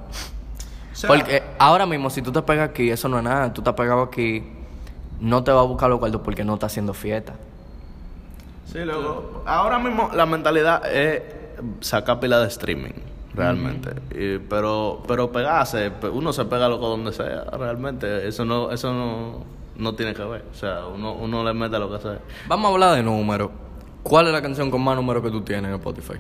[0.93, 3.53] O sea, Porque ahora mismo, si tú te pegas aquí, eso no es nada.
[3.53, 4.45] Tú te has pegado aquí,
[5.21, 7.35] no te va a buscar los cuartos porque no está haciendo fiesta.
[8.67, 9.43] Sí, loco.
[9.47, 11.23] Ahora mismo la mentalidad es
[11.81, 12.93] sacar pila de streaming,
[13.35, 13.91] realmente.
[14.11, 18.27] Y- pero, pero pegarse, pe- uno se pega loco donde sea, realmente.
[18.29, 19.45] Eso no, eso no,
[19.77, 20.45] no tiene que ver.
[20.51, 22.19] O sea, uno, uno le mete lo que sea.
[22.49, 23.51] Vamos a hablar de números.
[24.03, 26.15] ¿Cuál es la canción con más números que tú tienes en Spotify?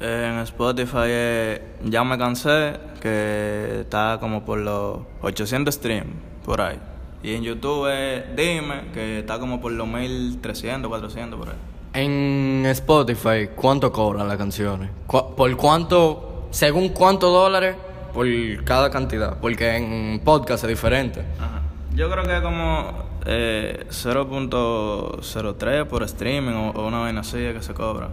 [0.00, 6.06] En Spotify eh, ya me cansé, que está como por los 800 streams,
[6.44, 6.78] por ahí.
[7.22, 11.56] Y en YouTube eh, Dime, que está como por los 1300, 400, por ahí.
[11.94, 14.90] En Spotify, ¿cuánto cobran las canciones?
[15.08, 17.74] Cu- ¿Por cuánto, según cuántos dólares
[18.14, 18.26] por
[18.64, 19.38] cada cantidad?
[19.40, 21.24] Porque en podcast es diferente.
[21.40, 21.62] Ajá.
[21.96, 22.92] Yo creo que es como
[23.26, 28.08] eh, 0.03 por streaming o, o una vaina así que se cobra.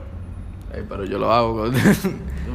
[0.76, 1.71] Ey, pero yo lo hago.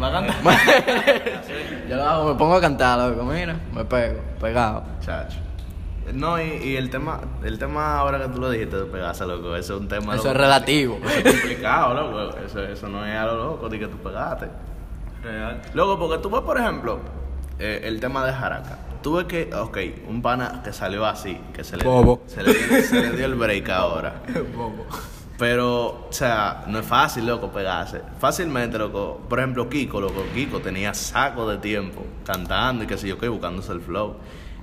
[0.03, 0.37] ¿Va a cantar?
[1.89, 3.25] yo lo hago, me pongo a cantar, loco.
[3.25, 4.85] Mira, me pego, pegado.
[5.01, 5.39] Chacho.
[6.13, 9.57] No, y, y el tema, el tema ahora que tú lo dijiste de pegarse, loco,
[9.57, 10.15] eso es un tema.
[10.15, 10.99] Eso loco, es relativo.
[11.03, 12.37] Eso es complicado, loco.
[12.45, 14.49] Eso, eso no es a lo loco, de que tú pegaste.
[15.23, 15.63] Real.
[15.73, 16.99] Loco, porque tú ves, por ejemplo,
[17.59, 18.79] eh, el tema de Jaraca.
[19.03, 22.23] Tú ves que, ok, un pana que salió así, que se le, Bobo.
[22.27, 24.17] se le, dio, se le dio el break ahora.
[25.41, 28.03] Pero, o sea, no es fácil, loco, pegarse.
[28.21, 29.23] Fácilmente, loco.
[29.29, 30.23] Por ejemplo, Kiko, loco.
[30.35, 34.17] Kiko tenía saco de tiempo cantando y qué sé yo qué, buscándose el flow.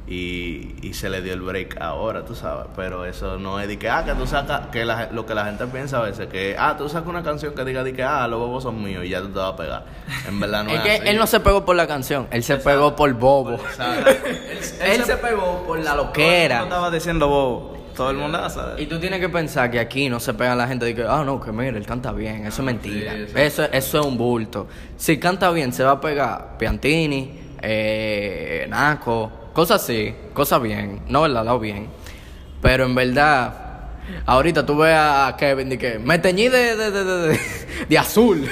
[0.10, 2.68] Y, y se le dio el break ahora, tú sabes.
[2.78, 5.44] Pero eso no es de que, ah, que tú sacas, que la- lo que la
[5.46, 8.26] gente piensa a veces, que, ah, tú sacas una canción que diga de que, ah,
[8.28, 9.86] los bobos son míos y ya tú te vas a pegar.
[10.28, 11.08] En verdad no es, es que así.
[11.10, 13.58] él no se pegó por la canción, él se pegó por bobo.
[14.82, 16.64] Él se pegó por la No loquera.
[16.64, 17.77] estaba diciendo bobo.
[17.98, 18.82] Todo el mundo sabe.
[18.82, 21.24] Y tú tienes que pensar que aquí no se pega la gente de que, ah,
[21.26, 22.46] no, que mira, él canta bien.
[22.46, 23.14] Eso es mentira.
[23.14, 24.68] sí, eso- eso, eso es un bulto.
[24.96, 27.32] Si canta bien, se va a pegar Piantini,
[27.62, 31.02] eh, Naco, cosas así, cosas bien.
[31.10, 31.44] No, ¿verdad?
[31.44, 31.88] Lo bien.
[32.62, 33.64] Pero en verdad,
[34.26, 37.40] Ahorita tú ves a Kevin y que me teñí de, de, de, de, de-
[37.90, 38.48] de azul.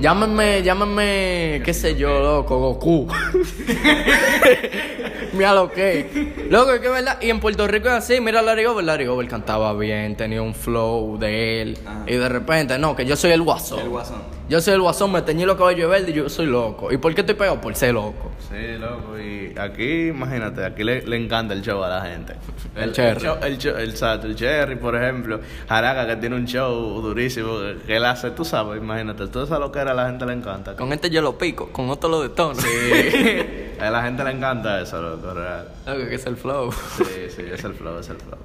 [0.00, 3.06] Llámame, llámame, qué sé yo, loco, Goku.
[5.34, 6.46] mira lo que.
[6.50, 7.18] Loco, es que verdad.
[7.20, 8.20] Y en Puerto Rico es así.
[8.20, 8.84] Mira a Larry Over.
[8.84, 11.78] Larry Over cantaba bien, tenía un flow de él.
[11.86, 12.04] Ajá.
[12.06, 13.80] Y de repente, no, que yo soy el guasón.
[13.80, 14.22] El guasón.
[14.48, 16.92] Yo soy el guasón, me teñí los cabellos verdes y yo soy loco.
[16.92, 17.60] ¿Y por qué estoy pegado?
[17.60, 18.32] Por ser loco.
[18.50, 19.18] Sí, loco.
[19.18, 22.34] Y aquí, imagínate, aquí le, le encanta el show a la gente.
[22.76, 23.20] El cherry.
[23.20, 25.40] show- El, show- el, exacto, el Cherry, por ejemplo.
[25.68, 27.58] Jaraca, que tiene un show durísimo.
[27.86, 29.26] Que él hace, tú sabes, imagínate.
[29.28, 30.74] Todo eso lo que era a la gente le encanta.
[30.76, 32.58] Con este yo lo pico, con otro lo detono.
[33.80, 35.68] a la gente le encanta eso, loco, real.
[35.86, 36.70] Loco, que es el flow.
[36.72, 38.38] Sí, sí, es el flow, es el flow.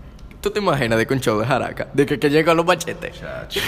[0.48, 1.88] ¿Tú te imaginas de que un show de jaraca?
[1.92, 3.20] De que, que llega los machetes.
[3.20, 3.60] Chacho.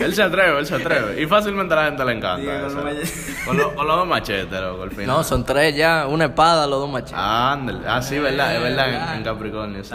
[0.00, 1.22] él se atreve, él se atreve.
[1.22, 2.40] Y fácilmente a la gente le encanta.
[2.40, 2.74] Diga, con eso.
[2.76, 3.36] los machetes.
[3.46, 5.06] Con, lo- con los dos machetes, loco, al final.
[5.06, 7.14] No, son tres ya, una espada, los dos machetes.
[7.16, 7.86] Ándale.
[7.86, 9.84] Ah, sí, verdad, es verdad, en, en Capricornio.
[9.84, 9.94] sí.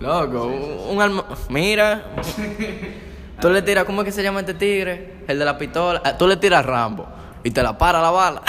[0.00, 1.24] Loco, un, un alma...
[1.48, 2.02] Mira.
[3.40, 5.18] Tú le tiras, ¿cómo es que se llama este tigre?
[5.28, 6.02] El de la pistola.
[6.04, 7.06] Ah, Tú le tiras a Rambo
[7.44, 8.42] y te la para la bala.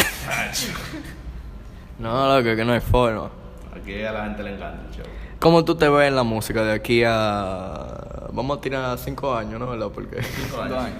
[1.99, 3.29] no, loco, que no hay forma.
[3.79, 5.05] Aquí a la gente le encanta el show.
[5.39, 8.27] ¿Cómo tú te ves en la música de aquí a...
[8.33, 9.67] Vamos a tirar cinco años, ¿no?
[9.67, 9.89] ¿Verdad?
[9.93, 10.21] Porque...
[10.23, 10.95] Cinco años.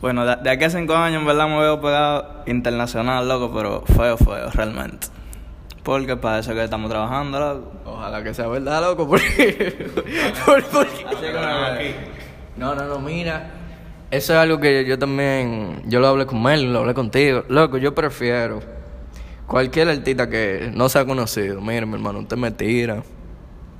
[0.00, 3.82] Bueno, de, de aquí a cinco años, en verdad, me veo pegado internacional, loco, pero
[3.82, 5.08] feo, feo, realmente.
[5.82, 7.72] Porque para eso que estamos trabajando, loco.
[7.84, 9.90] Ojalá que sea verdad, loco, porque...
[10.46, 11.94] por- porque-.
[12.56, 13.50] No, no, no, mira.
[14.10, 15.82] Eso es algo que yo también...
[15.86, 17.44] Yo lo hablé con Mel, lo hablé contigo.
[17.48, 18.60] Loco, yo prefiero...
[19.46, 21.60] Cualquier artista que no sea conocido.
[21.60, 23.02] Mira, mi hermano, usted me tira.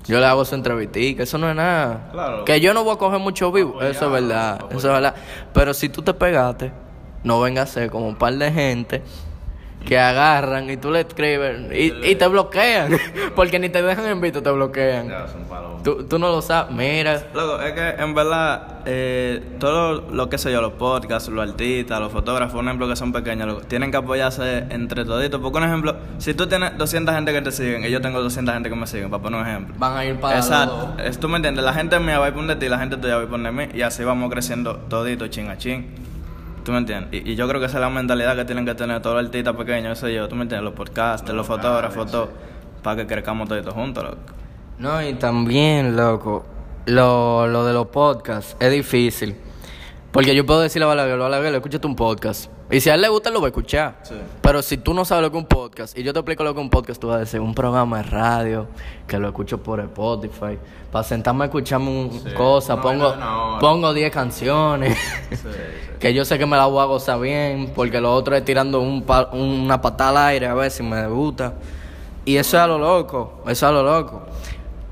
[0.05, 2.09] Yo le hago su entrevistica, eso no es nada.
[2.11, 2.45] Claro.
[2.45, 5.15] Que yo no voy a coger mucho vivo, eso es verdad, eso es verdad.
[5.53, 6.73] Pero si tú te pegaste,
[7.23, 9.03] no venga a ser como un par de gente
[9.85, 12.99] que agarran y tú le escribes y, y te bloquean.
[13.35, 15.13] Porque ni te dejan en visto, te bloquean.
[15.83, 17.25] Tú, tú no lo sabes, mira.
[17.35, 22.01] Loco, es que en verdad, eh, todo lo que sé yo, los podcasts, los artistas,
[22.01, 25.41] los fotógrafos, un ejemplo que son pequeños, loco, tienen que apoyarse entre toditos.
[25.41, 28.55] Porque un ejemplo, si tú tienes 200 gente que te siguen y yo tengo 200
[28.55, 29.75] gente que me siguen, para poner un ejemplo.
[29.79, 32.35] Van a ir para Exacto, es, tú me entiendes, la gente mía va a ir
[32.35, 34.31] por de ti, la gente tuya va a ir por de mí y así vamos
[34.31, 36.12] creciendo todito, chin a chin.
[36.65, 37.23] ¿Tú me entiendes?
[37.25, 39.27] Y, y yo creo que esa es la mentalidad que tienen que tener todos los
[39.27, 40.65] artistas pequeños, eso yo, ¿tú me entiendes?
[40.65, 42.31] Los podcasts, los fotógrafos, todo,
[42.83, 44.17] para que crezcamos toditos juntos, loco.
[44.79, 46.45] No, y también, loco,
[46.87, 49.37] lo, lo de los podcasts es difícil.
[50.13, 52.51] Porque yo puedo decirle a Balaguer, Balaguer, escúchate un podcast.
[52.73, 53.99] Y si a él le gusta, lo va a escuchar.
[54.03, 54.15] Sí.
[54.41, 56.55] Pero si tú no sabes lo que es un podcast, y yo te explico lo
[56.55, 58.67] que es un podcast, tú vas a decir, un programa de radio,
[59.07, 60.59] que lo escucho por Spotify.
[60.91, 62.35] Para sentarme a escucharme un Sí.
[62.35, 63.59] cosa, No, pongo no, no.
[63.61, 64.97] pongo 10 canciones.
[65.31, 65.37] Sí.
[66.01, 68.81] que yo sé que me la voy a gozar bien, porque lo otro es tirando
[68.81, 71.53] un pa- una patada al aire a ver si me gusta.
[72.25, 74.23] Y eso es a lo loco, eso es a lo loco.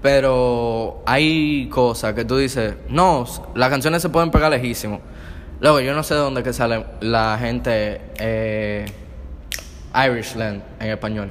[0.02, 3.24] Pero hay cosas que tú dices, no,
[3.54, 5.00] las canciones se pueden pegar lejísimo.
[5.60, 8.86] Luego, yo no sé de dónde que sale la gente eh,
[9.94, 11.30] Irishland en español.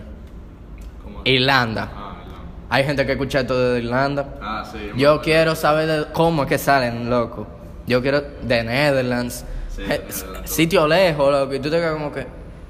[1.03, 1.21] ¿Cómo?
[1.25, 1.89] Irlanda.
[1.91, 2.33] Ah, no.
[2.69, 4.35] Hay gente que escucha esto desde Irlanda.
[4.39, 4.91] Ah, sí.
[4.95, 7.47] Yo quiero saber de cómo es que salen, loco.
[7.87, 9.45] Yo quiero de Netherlands.
[9.75, 10.51] Sí, de Netherlands.
[10.51, 11.55] Sitio lejos, loco.
[11.55, 12.27] Y tú te quedas como que.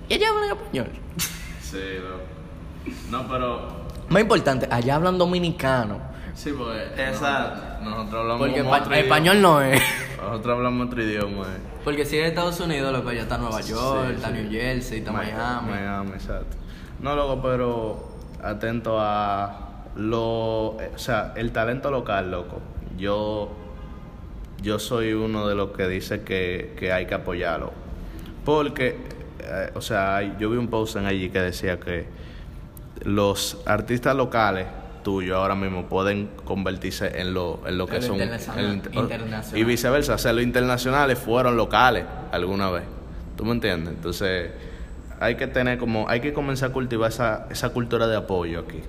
[0.07, 0.87] ¿Y allá hablan español?
[1.61, 2.95] Sí, loco.
[3.11, 3.79] No, pero.
[4.07, 6.08] Más importante, allá hablan dominicano.
[6.39, 6.83] Sí, porque.
[6.97, 7.83] Exacto.
[7.83, 9.75] Nosotros hablamos Porque otro español no es.
[9.81, 10.23] idioma.
[10.29, 11.43] Nosotros hablamos otro idioma.
[11.43, 11.59] eh.
[11.83, 14.33] Porque si es Estados Unidos, loco, ya está Nueva York, Sí, está sí.
[14.35, 15.69] New Jersey, está Miami.
[15.71, 16.55] Miami, exacto.
[17.01, 18.09] No, loco, pero
[18.41, 20.77] atento a lo.
[20.79, 22.61] eh, O sea, el talento local, loco.
[22.97, 23.51] Yo.
[24.61, 27.71] Yo soy uno de los que dice que, que hay que apoyarlo.
[28.45, 28.97] Porque,
[29.41, 32.07] eh, o sea, yo vi un post en allí que decía que
[33.03, 34.67] los artistas locales
[35.03, 39.43] tuyos ahora mismo pueden convertirse en lo, en lo que son internacional- internacional.
[39.59, 42.83] y viceversa, o sea, los internacionales fueron locales alguna vez.
[43.35, 43.93] ¿Tú me entiendes?
[43.95, 44.51] Entonces,
[45.19, 48.81] hay que tener como hay que comenzar a cultivar esa, esa cultura de apoyo aquí.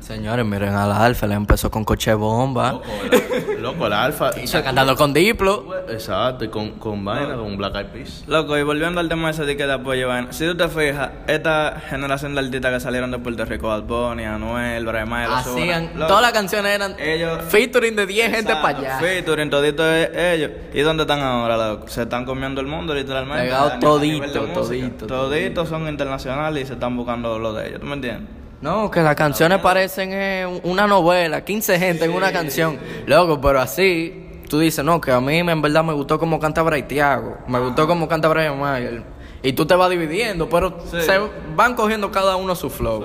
[0.00, 2.72] Señores, miren a la Alfa, le empezó con coche bomba.
[2.72, 4.30] Loco, la, loco, la alfa.
[4.36, 5.74] Y está cantando con Diplo.
[5.88, 8.24] Exacto, y con, con vaina, con Black Eyed Peas.
[8.26, 11.10] Loco, y volviendo al tema ese de que de apoyo, vaina, si tú te fijas,
[11.26, 15.90] esta generación de artistas que salieron de Puerto Rico, Bad Bunny, Anuel, Brian Mayer, Hacían,
[15.94, 18.98] Loco, todas las canciones eran ellos- featuring de 10 gente para allá.
[18.98, 20.50] Featuring, todito de ellos.
[20.74, 21.88] ¿Y dónde están ahora, loco?
[21.88, 23.44] Se están comiendo el mundo, literalmente.
[23.44, 24.54] Pegado todito, de música.
[24.54, 28.28] todito, Toditos son internacionales y se están buscando lo de ellos, ¿tú me entiendes?
[28.60, 32.78] No, que las canciones parecen eh, una novela, 15 gente en una canción.
[33.06, 36.62] Loco, pero así, tú dices, no, que a mí en verdad me gustó cómo canta
[36.62, 39.02] Bray Thiago, me gustó cómo canta Brian Mayer.
[39.42, 41.02] Y tú te vas dividiendo, pero Sí.
[41.02, 41.20] se
[41.54, 43.04] van cogiendo cada uno su flow.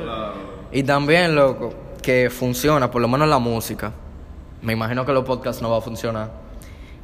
[0.71, 3.91] Y también, loco, que funciona, por lo menos la música.
[4.61, 6.29] me imagino que los podcasts no va a funcionar,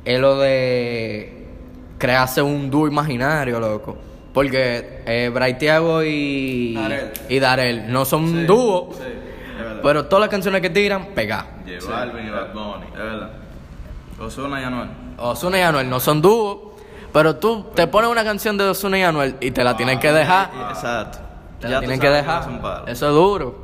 [0.05, 1.47] es lo de
[1.97, 3.97] crearse un dúo imaginario, loco.
[4.38, 7.12] Porque eh, Braithiago y Darel.
[7.28, 9.00] y Darel no son dúo, Sí,
[9.58, 9.80] verdad.
[9.82, 11.48] pero todas las canciones que tiran, pegadas.
[11.66, 12.86] J Balvin y Bad Bunny.
[12.86, 13.30] Es verdad.
[14.20, 14.90] Osuna y Anuel.
[15.18, 16.60] Ozuna y Anuel no son dúos,
[17.12, 20.12] pero tú te pones una canción de Ozuna y Anuel y te la tienen que
[20.12, 20.52] dejar.
[20.70, 21.18] Exacto.
[21.60, 22.44] Te Ya la tienen que dejar.
[22.86, 23.58] Eso es duro.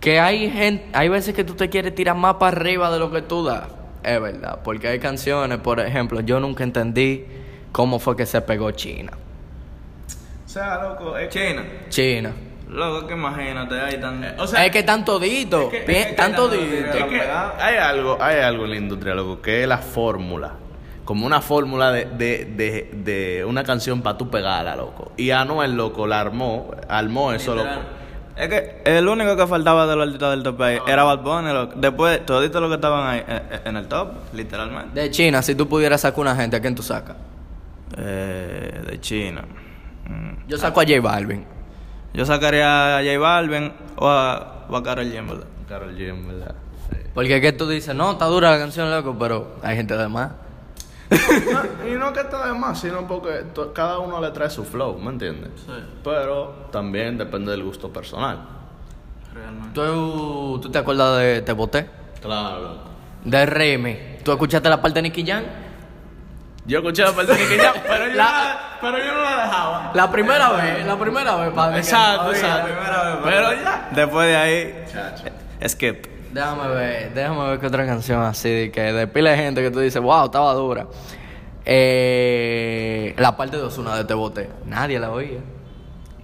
[0.00, 3.10] Que hay gente, hay veces que tú te quieres tirar más para arriba de lo
[3.10, 3.62] que tú das.
[4.02, 7.24] Es verdad, porque hay canciones, por ejemplo, yo nunca entendí
[7.72, 9.12] cómo fue que se pegó China.
[10.46, 11.48] O sea, loco, es que...
[11.48, 11.62] China.
[11.88, 12.32] China.
[12.68, 14.34] Loco, que imagínate, ahí tan.
[14.38, 16.64] O sea, es que tan todito, es que- bien- es que tan tanto todito.
[16.64, 16.90] dinero.
[16.94, 20.52] Es que hay algo, hay algo en la industria, loco, que es la fórmula.
[21.04, 25.12] Como una fórmula de, de, de, de una canción para tú pegarla, loco.
[25.18, 27.68] Y Anuel, loco, la armó, armó eso, loco.
[28.36, 31.52] Es que el único que faltaba de los artistas del top ahí era Bad Bunny.
[31.52, 31.74] loco.
[31.76, 34.98] Después, toditos los que estaban ahí eh, eh, en el top, literalmente.
[34.98, 37.16] De China, si tú pudieras sacar una gente, ¿a quién tú sacas?
[37.96, 39.44] Eh, de China.
[40.08, 40.48] Mm.
[40.48, 41.44] Yo saco a J Balvin.
[42.14, 45.46] Yo sacaría a J Balvin o a, o a Karol G, en verdad.
[45.68, 46.54] Karol G, en verdad.
[46.90, 46.98] Sí.
[47.14, 50.32] Porque que tú dices, no, está dura la canción, loco, pero hay gente de más.
[51.10, 54.98] No, y no que está de más, sino porque cada uno le trae su flow,
[54.98, 55.50] ¿me entiendes?
[55.56, 55.72] Sí.
[56.02, 58.40] Pero también depende del gusto personal.
[59.34, 59.74] Realmente.
[59.74, 61.88] ¿Tú, tú te acuerdas de Te Boté?
[62.20, 62.82] Claro, loco.
[63.24, 63.98] De Remy.
[64.24, 65.44] ¿Tú escuchaste la parte de Nicky Jam?
[66.64, 69.44] Yo escuché la parte de Nicky Jam, pero yo, La- la- pero yo no la
[69.44, 69.90] dejaba.
[69.94, 71.78] La primera vez, la primera vez, padre.
[71.78, 72.68] Exacto, que- exacto.
[73.24, 73.88] Pero ya.
[73.92, 75.24] Después de ahí, Chacho.
[75.68, 76.06] skip.
[76.32, 79.70] Déjame ver, déjame ver qué otra canción así, de que de pila de gente que
[79.70, 80.86] tú dices, wow, estaba dura.
[81.64, 84.48] Eh, la parte de Osuna de Te Boté.
[84.66, 85.40] Nadie la oía.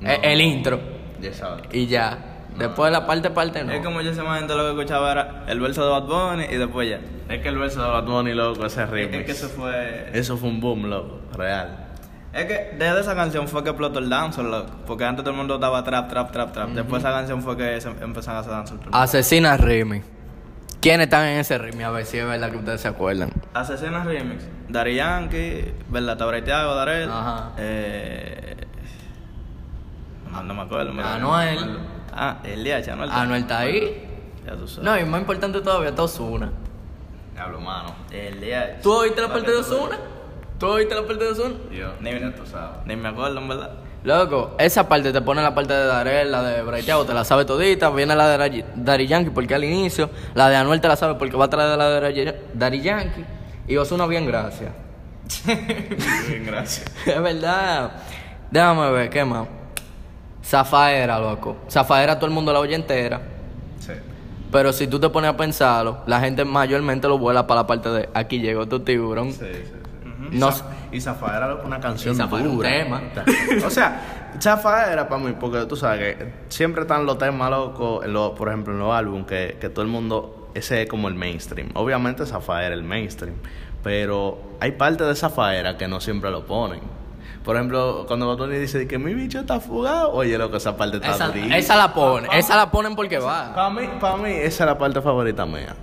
[0.01, 0.11] No.
[0.11, 0.81] Eh, El, intro.
[1.21, 1.65] Ya sabes.
[1.73, 2.17] Y ya.
[2.59, 3.73] Después la parte, parte no.
[3.73, 6.91] Es como yo gente lo que escuchaba era el verso de Bad Bunny y después
[6.91, 7.01] ya.
[7.33, 9.25] Es que el verso de Bad Bunny, loco, ese Es remix.
[9.25, 10.11] que eso fue.
[10.13, 11.87] Eso fue un boom, loco, real.
[12.33, 14.71] Es que desde esa canción fue que explotó el dancehall, loco.
[14.87, 16.69] Porque antes todo el mundo estaba trap, trap, trap, trap.
[16.71, 18.81] Después esa canción fue que se empezaron a hacer dancehall.
[18.93, 20.03] Asesina Remy.
[20.81, 21.83] ¿Quiénes están en ese Remy?
[21.83, 23.31] A ver si es verdad que ustedes se acuerdan.
[23.55, 24.45] Asesinas Remix.
[24.69, 26.17] Dari Yankee, ¿verdad?
[26.17, 27.11] Tabraiteago, Darel.
[27.11, 27.51] Ajá.
[27.59, 28.57] Eh.
[30.31, 30.93] No, no me acuerdo.
[30.93, 31.55] me Anuel.
[31.57, 31.98] me acuerdo.
[32.21, 33.11] Ah, el DH, Anuel.
[33.13, 34.05] Anuel está ahí.
[34.47, 34.85] Ya tú sabes.
[34.85, 36.51] No, y más importante todavía, está Osuna.
[37.39, 37.95] Hablo, mano.
[38.11, 38.83] El DH.
[38.83, 39.97] ¿Tú oíste la parte de Osuna?
[40.59, 41.55] ¿Tú oíste la parte de Osuna?
[41.71, 42.85] Yo, Ni, ya tú sabes.
[42.87, 43.71] ni me acuerdo, en verdad.
[44.05, 47.45] Loco, esa parte te pone la parte de Darel, la de Braiteago, te la sabe
[47.45, 47.91] todita.
[47.91, 50.09] Viene la de Dari- Yankee porque al inicio.
[50.35, 53.25] La de Anuel te la sabe porque va a traer la de Dari- Yankee.
[53.69, 54.71] Y Osuna bien, gracias.
[55.47, 56.87] Bien, gracias.
[57.07, 57.91] es verdad.
[58.51, 59.47] Déjame ver, ¿qué más?
[60.45, 61.57] Zafaera, loco.
[61.71, 63.21] Zafaera todo el mundo la oye entera.
[63.81, 63.93] Sí.
[64.51, 67.89] Pero si tú te pones a pensarlo, la gente mayormente lo vuela para la parte
[67.91, 69.33] de aquí llegó tu tiburón.
[69.33, 69.73] Sí, sí, sí.
[70.33, 70.63] No Y Zaf-
[70.93, 72.69] y Zafaera loco, una canción Y Zafaera un dura.
[72.69, 73.03] tema.
[73.67, 78.13] O sea, Zafaera para mí, porque tú sabes que siempre están los temas locos, en
[78.13, 81.15] los- por ejemplo, en los álbumes, que, que todo el mundo, ese es como el
[81.15, 81.71] mainstream.
[81.75, 83.35] Obviamente Zafaera es el mainstream,
[83.83, 86.81] pero hay parte de Zafaera que no siempre lo ponen.
[87.49, 91.13] Por ejemplo, cuando Botoni dice que mi bicho está fugado, oye, loco, esa parte está
[91.15, 91.57] Esa, durísima.
[91.57, 93.55] esa la ponen, esa la ponen porque va.
[93.55, 95.75] Para mí, para mí, esa es la parte favorita mía.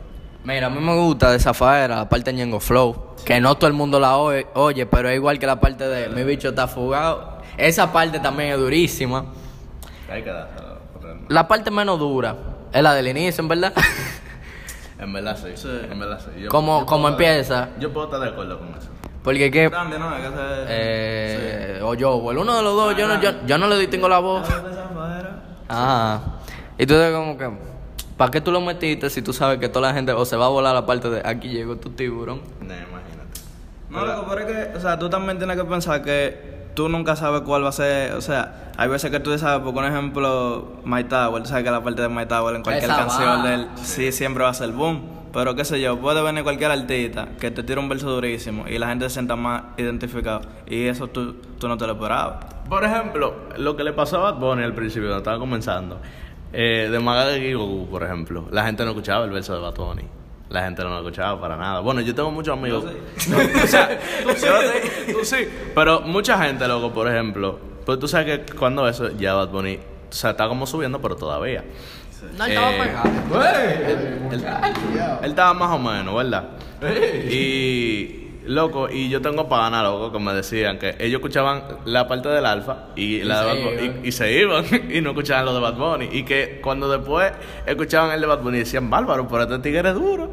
[0.43, 3.65] Mira, a mí me gusta de Zafaera la parte de Ñengo Flow, que no todo
[3.67, 6.67] el mundo la oye, oye, pero es igual que la parte de Mi bicho está
[6.67, 7.39] fugado.
[7.57, 9.25] Esa parte también es durísima.
[10.07, 10.31] Hay que.
[11.29, 12.35] La parte menos dura
[12.71, 13.73] es la del inicio, en verdad.
[14.97, 15.49] En verdad sí.
[15.91, 16.41] En verdad sí.
[16.43, 17.69] Yo- Como- yo como puedo- empieza.
[17.79, 18.87] Yo puedo estar de acuerdo con eso.
[19.25, 20.11] Porque que, También, ¿no?
[20.67, 23.79] Eh, o yo, o el uno de los dos, yo no, yo, yo no le
[23.79, 24.47] distingo la voz.
[25.67, 26.19] Ah,
[26.77, 27.49] y tú dices como que,
[28.17, 30.45] ¿para qué tú lo metiste si tú sabes que toda la gente o se va
[30.45, 32.39] a volar la parte de aquí llegó tu tiburón?
[32.59, 33.41] No, imagínate.
[33.89, 37.15] No, loco, pero es que, o sea, tú también tienes que pensar que tú nunca
[37.15, 40.73] sabes cuál va a ser, o sea, hay veces que tú sabes, por un ejemplo,
[40.85, 43.47] My Tower, tú sabes que la parte de My Tower en cualquier Esa canción va.
[43.47, 45.24] de él, sí, siempre va a ser boom.
[45.35, 48.77] Pero qué sé yo, puede venir cualquier artista que te tire un verso durísimo y
[48.77, 50.39] la gente se sienta más identificado.
[50.65, 52.45] Y eso tú, tú no te lo esperabas.
[52.69, 55.99] Por ejemplo, lo que le pasó a Bad Bunny al principio, cuando estaba comenzando,
[56.53, 59.75] eh, de Magaga y Goku, por ejemplo, la gente no escuchaba el verso de Bad
[59.75, 60.03] Bunny.
[60.47, 61.81] La gente no lo escuchaba para nada.
[61.81, 62.85] Bueno, yo tengo muchos amigos.
[62.85, 64.47] o sea, tú sí,
[65.11, 65.49] tú sí.
[65.75, 67.59] Pero mucha gente, loco, por ejemplo.
[67.85, 69.79] Pues tú sabes que cuando eso, ya Bad Bunny,
[70.09, 71.65] o sea, está como subiendo, pero todavía.
[72.37, 73.09] No, estaba Eh, pegado.
[75.23, 76.43] Él estaba más o menos, ¿verdad?
[77.29, 82.29] Y Loco, y yo tengo pana, loco, que me decían que ellos escuchaban la parte
[82.29, 85.53] del alfa y, la de Bad Bunny, y, y se iban y no escuchaban lo
[85.55, 86.09] de Bad Bunny.
[86.11, 87.31] Y que cuando después
[87.65, 90.31] escuchaban el de Bad Bunny decían, bárbaro, pero este tigre es duro.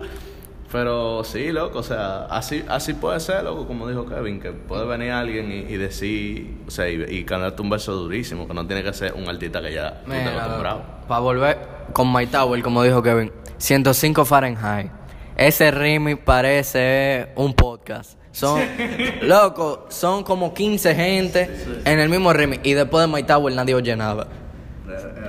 [0.72, 4.86] Pero sí, loco, o sea, así, así puede ser, loco, como dijo Kevin, que puede
[4.86, 8.66] venir alguien y, y decir, o sea, y, y cantarte un verso durísimo, que no
[8.66, 10.82] tiene que ser un artista que ya tú estés acostumbrado.
[11.06, 11.58] Para volver
[11.92, 14.90] con My Tower, como dijo Kevin, 105 Fahrenheit.
[15.36, 18.18] Ese remix parece un podcast.
[18.30, 18.58] Son,
[19.22, 21.50] loco, son como 15 gente
[21.84, 22.66] en el mismo remix.
[22.66, 24.26] Y después de My Tower nadie oye nada.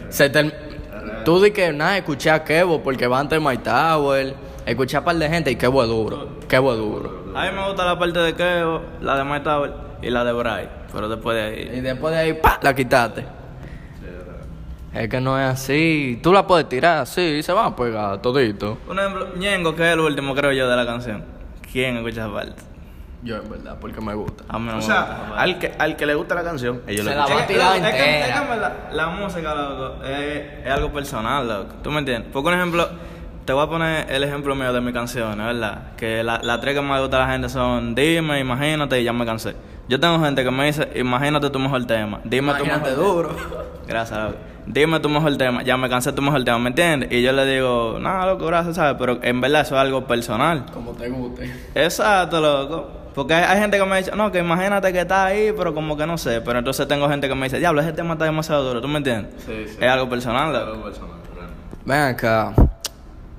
[0.10, 0.54] Se term-
[1.26, 4.36] Tú di que nada, escuché a Kevo porque va antes de My Tower.
[4.66, 6.28] Escuché a un par de gente y Kevo es duro.
[6.48, 7.24] Kevo es duro.
[7.36, 10.70] A mí me gusta la parte de Keo, la de Tower y la de Bray.
[10.94, 11.82] Pero después de Y ahí.
[11.82, 12.60] después de ahí, ¡pa!
[12.62, 13.26] la quitaste.
[14.94, 16.20] Es que no es así.
[16.22, 18.78] Tú la puedes tirar así y se va a pegar todito.
[18.88, 21.24] Un ejemplo, Ñengo, que es el último, creo yo, de la canción.
[21.72, 22.62] ¿Quién escucha esa parte?
[23.24, 24.44] Yo, en verdad, porque me gusta.
[24.50, 25.34] A mí no O me gusta sea, parte.
[25.40, 27.38] al que, al que le gusta la canción, ellos Se le la escuchan.
[27.40, 28.36] va a tirar Es que- es que- entera.
[28.36, 31.74] es que la música, loco, es, es algo personal, loco.
[31.82, 32.30] ¿Tú me entiendes?
[32.32, 32.88] Porque, un ejemplo,
[33.46, 35.94] te voy a poner el ejemplo mío de mis canciones, ¿verdad?
[35.98, 39.04] Que la- las tres que más le gusta a la gente son Dime, Imagínate y
[39.04, 39.56] Ya me cansé.
[39.90, 42.20] Yo tengo gente que me dice, Imagínate tu mejor tema.
[42.24, 43.30] Dime tu Imagínate mejor duro.
[43.88, 44.36] Gracias, loco.
[44.66, 45.62] Dime tu mejor tema.
[45.64, 47.12] Ya me cansé tu mejor tema, ¿me entiendes?
[47.12, 48.96] Y yo le digo, no, loco, gracias, ¿sabes?
[48.98, 50.66] Pero en verdad eso es algo personal.
[50.74, 51.54] Como te guste.
[51.76, 52.90] Exacto, loco.
[53.14, 55.98] Porque hay, hay gente que me dice, no, que imagínate que está ahí, pero como
[55.98, 56.40] que no sé.
[56.40, 59.00] Pero entonces tengo gente que me dice, diablo, ese tema está demasiado duro, ¿tú me
[59.00, 59.34] entiendes?
[59.46, 59.78] Sí, sí.
[59.82, 60.66] Es algo personal, loco.
[60.72, 61.50] Algo personal, claro.
[61.84, 62.54] Ven acá.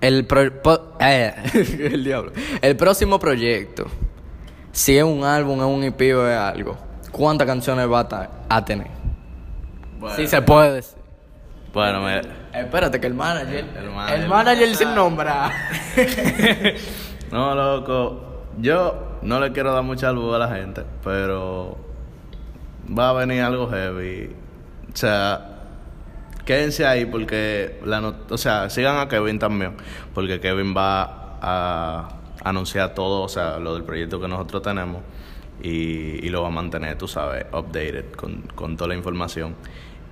[0.06, 1.34] El, pro- po- eh,
[1.92, 2.32] el diablo.
[2.60, 3.86] El próximo proyecto,
[4.72, 6.76] si es un álbum, es un EP o es algo,
[7.10, 8.88] ¿cuántas canciones va a, ta- a tener?
[9.98, 10.98] Bueno, Si se puede decir.
[11.72, 12.20] bueno, me-
[12.52, 13.64] Espérate, que el manager.
[13.76, 14.28] El El manager.
[14.28, 15.50] manager, sin nombrar.
[17.32, 18.44] No, loco.
[18.58, 21.76] Yo no le quiero dar mucha luz a la gente, pero
[22.96, 24.36] va a venir algo heavy.
[24.92, 25.53] O sea,
[26.44, 29.76] quédense ahí porque la not- o sea, sigan a Kevin también,
[30.14, 32.08] porque Kevin va a
[32.44, 35.02] anunciar todo, o sea, lo del proyecto que nosotros tenemos
[35.62, 39.54] y, y lo va a mantener, tú sabes, updated con, con toda la información.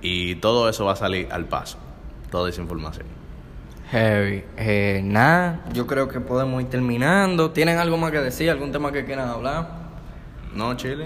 [0.01, 1.77] Y todo eso va a salir al paso,
[2.29, 3.05] toda esa información.
[3.91, 4.43] Heavy.
[4.57, 7.51] Eh, nada, yo creo que podemos ir terminando.
[7.51, 8.49] ¿Tienen algo más que decir?
[8.49, 9.69] ¿Algún tema que quieran hablar?
[10.55, 11.05] ¿No, Chile?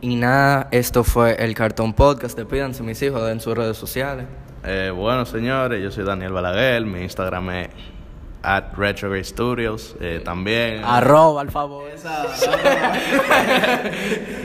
[0.00, 2.36] Y nada, esto fue el Cartón Podcast.
[2.36, 4.26] Despídanse, mis hijos, en sus redes sociales.
[4.64, 6.84] Eh, bueno, señores, yo soy Daniel Balaguer.
[6.84, 7.68] Mi Instagram es
[8.42, 9.96] at Retrograde Studios.
[10.00, 10.82] eh, también.
[10.84, 11.84] Arroba, al favor.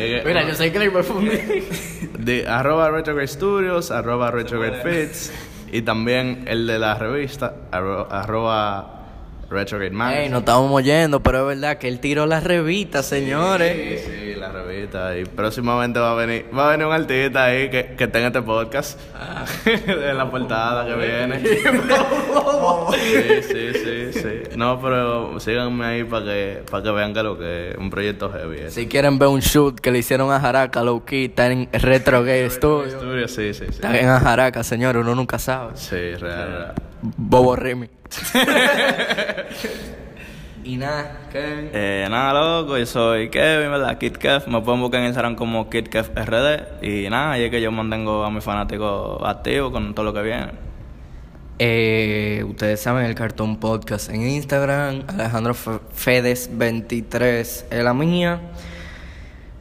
[0.03, 1.67] Eh, Mira, yo sé que le iba a fundir.
[2.17, 5.31] de arroba Retrograde Studios, arroba Retrograde Fits.
[5.71, 9.00] Y también el de la revista, arro- arroba
[9.51, 10.29] Retrograde Ey, Magazine.
[10.29, 14.01] no estábamos oyendo, pero es verdad que él tiró la revista, señores.
[14.05, 15.17] Sí, sí, la revista.
[15.17, 18.41] Y próximamente va a venir, va a venir un artista ahí que, que tenga este
[18.41, 18.99] podcast.
[19.13, 19.45] Ah.
[19.65, 21.43] en la portada que viene.
[24.61, 28.31] No, pero síganme ahí para que, para que vean que lo que es un proyecto
[28.31, 28.59] heavy.
[28.59, 28.75] es.
[28.75, 32.23] Si quieren ver un shoot que le hicieron a Jaraca, Low Key, está en Retro
[32.23, 32.85] Gay Studio.
[32.85, 33.81] Estudio, sí, sí, sí.
[33.81, 35.71] Está a Jaraca, señor, uno nunca sabe.
[35.73, 36.73] Sí, real, real.
[37.01, 37.89] Bobo Remy.
[40.63, 41.69] y nada, Kevin.
[41.73, 43.97] Eh, nada, loco, yo soy Kevin, ¿verdad?
[43.97, 44.47] Kid Kev.
[44.47, 46.83] Me pueden buscar en Instagram como Kid Kev RD.
[46.83, 50.21] Y nada, y es que yo mantengo a mis fanáticos activos con todo lo que
[50.21, 50.70] viene.
[51.59, 57.21] Eh, ustedes saben el Cartón Podcast en Instagram, Alejandro Fe- Fedes23
[57.69, 58.41] es la mía.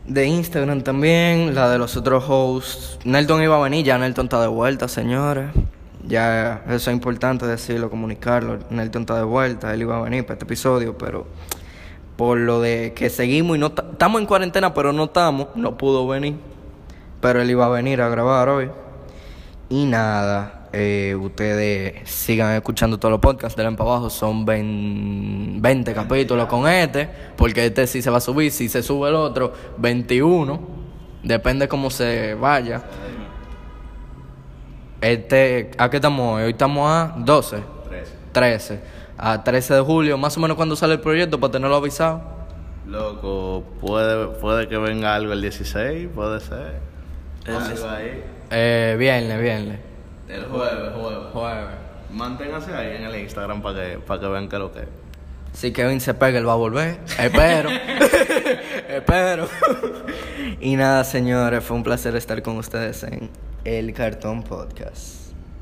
[0.07, 2.99] De Instagram también, la de los otros hosts.
[3.05, 5.51] Nelton iba a venir, ya Nelton está de vuelta, señores.
[6.07, 8.59] Ya eso es importante decirlo, comunicarlo.
[8.71, 11.27] Nelton está de vuelta, él iba a venir para este episodio, pero
[12.17, 15.77] por lo de que seguimos y no ta- estamos en cuarentena, pero no estamos, no
[15.77, 16.37] pudo venir.
[17.21, 18.71] Pero él iba a venir a grabar hoy.
[19.69, 24.11] Y nada, eh, ustedes sigan escuchando todos los podcasts de para abajo.
[24.11, 28.53] Son 20, 20 capítulos con este, porque este sí se va a subir.
[28.53, 30.61] Si se sube el otro, 21.
[31.23, 32.83] Depende cómo se vaya.
[35.01, 36.45] Este, ¿a qué estamos hoy?
[36.45, 37.57] Hoy estamos a 12,
[38.33, 38.81] 13.
[39.17, 42.23] A 13 de julio, más o menos cuando sale el proyecto, para tenerlo avisado.
[42.87, 46.81] Loco, puede, puede que venga algo el 16, puede ser.
[47.47, 48.25] Algo ahí.
[48.51, 49.90] Eh, viernes, viernes.
[50.33, 51.19] El jueves, jueves.
[51.33, 51.75] Jueves.
[52.11, 54.89] Manténganse ahí en el Instagram para que, para que vean que lo que es.
[55.53, 57.01] Si Kevin se pega, él va a volver.
[57.19, 57.71] Espero.
[58.89, 59.49] Espero.
[60.61, 63.31] y nada, señores, fue un placer estar con ustedes en
[63.65, 65.20] El Cartón Podcast.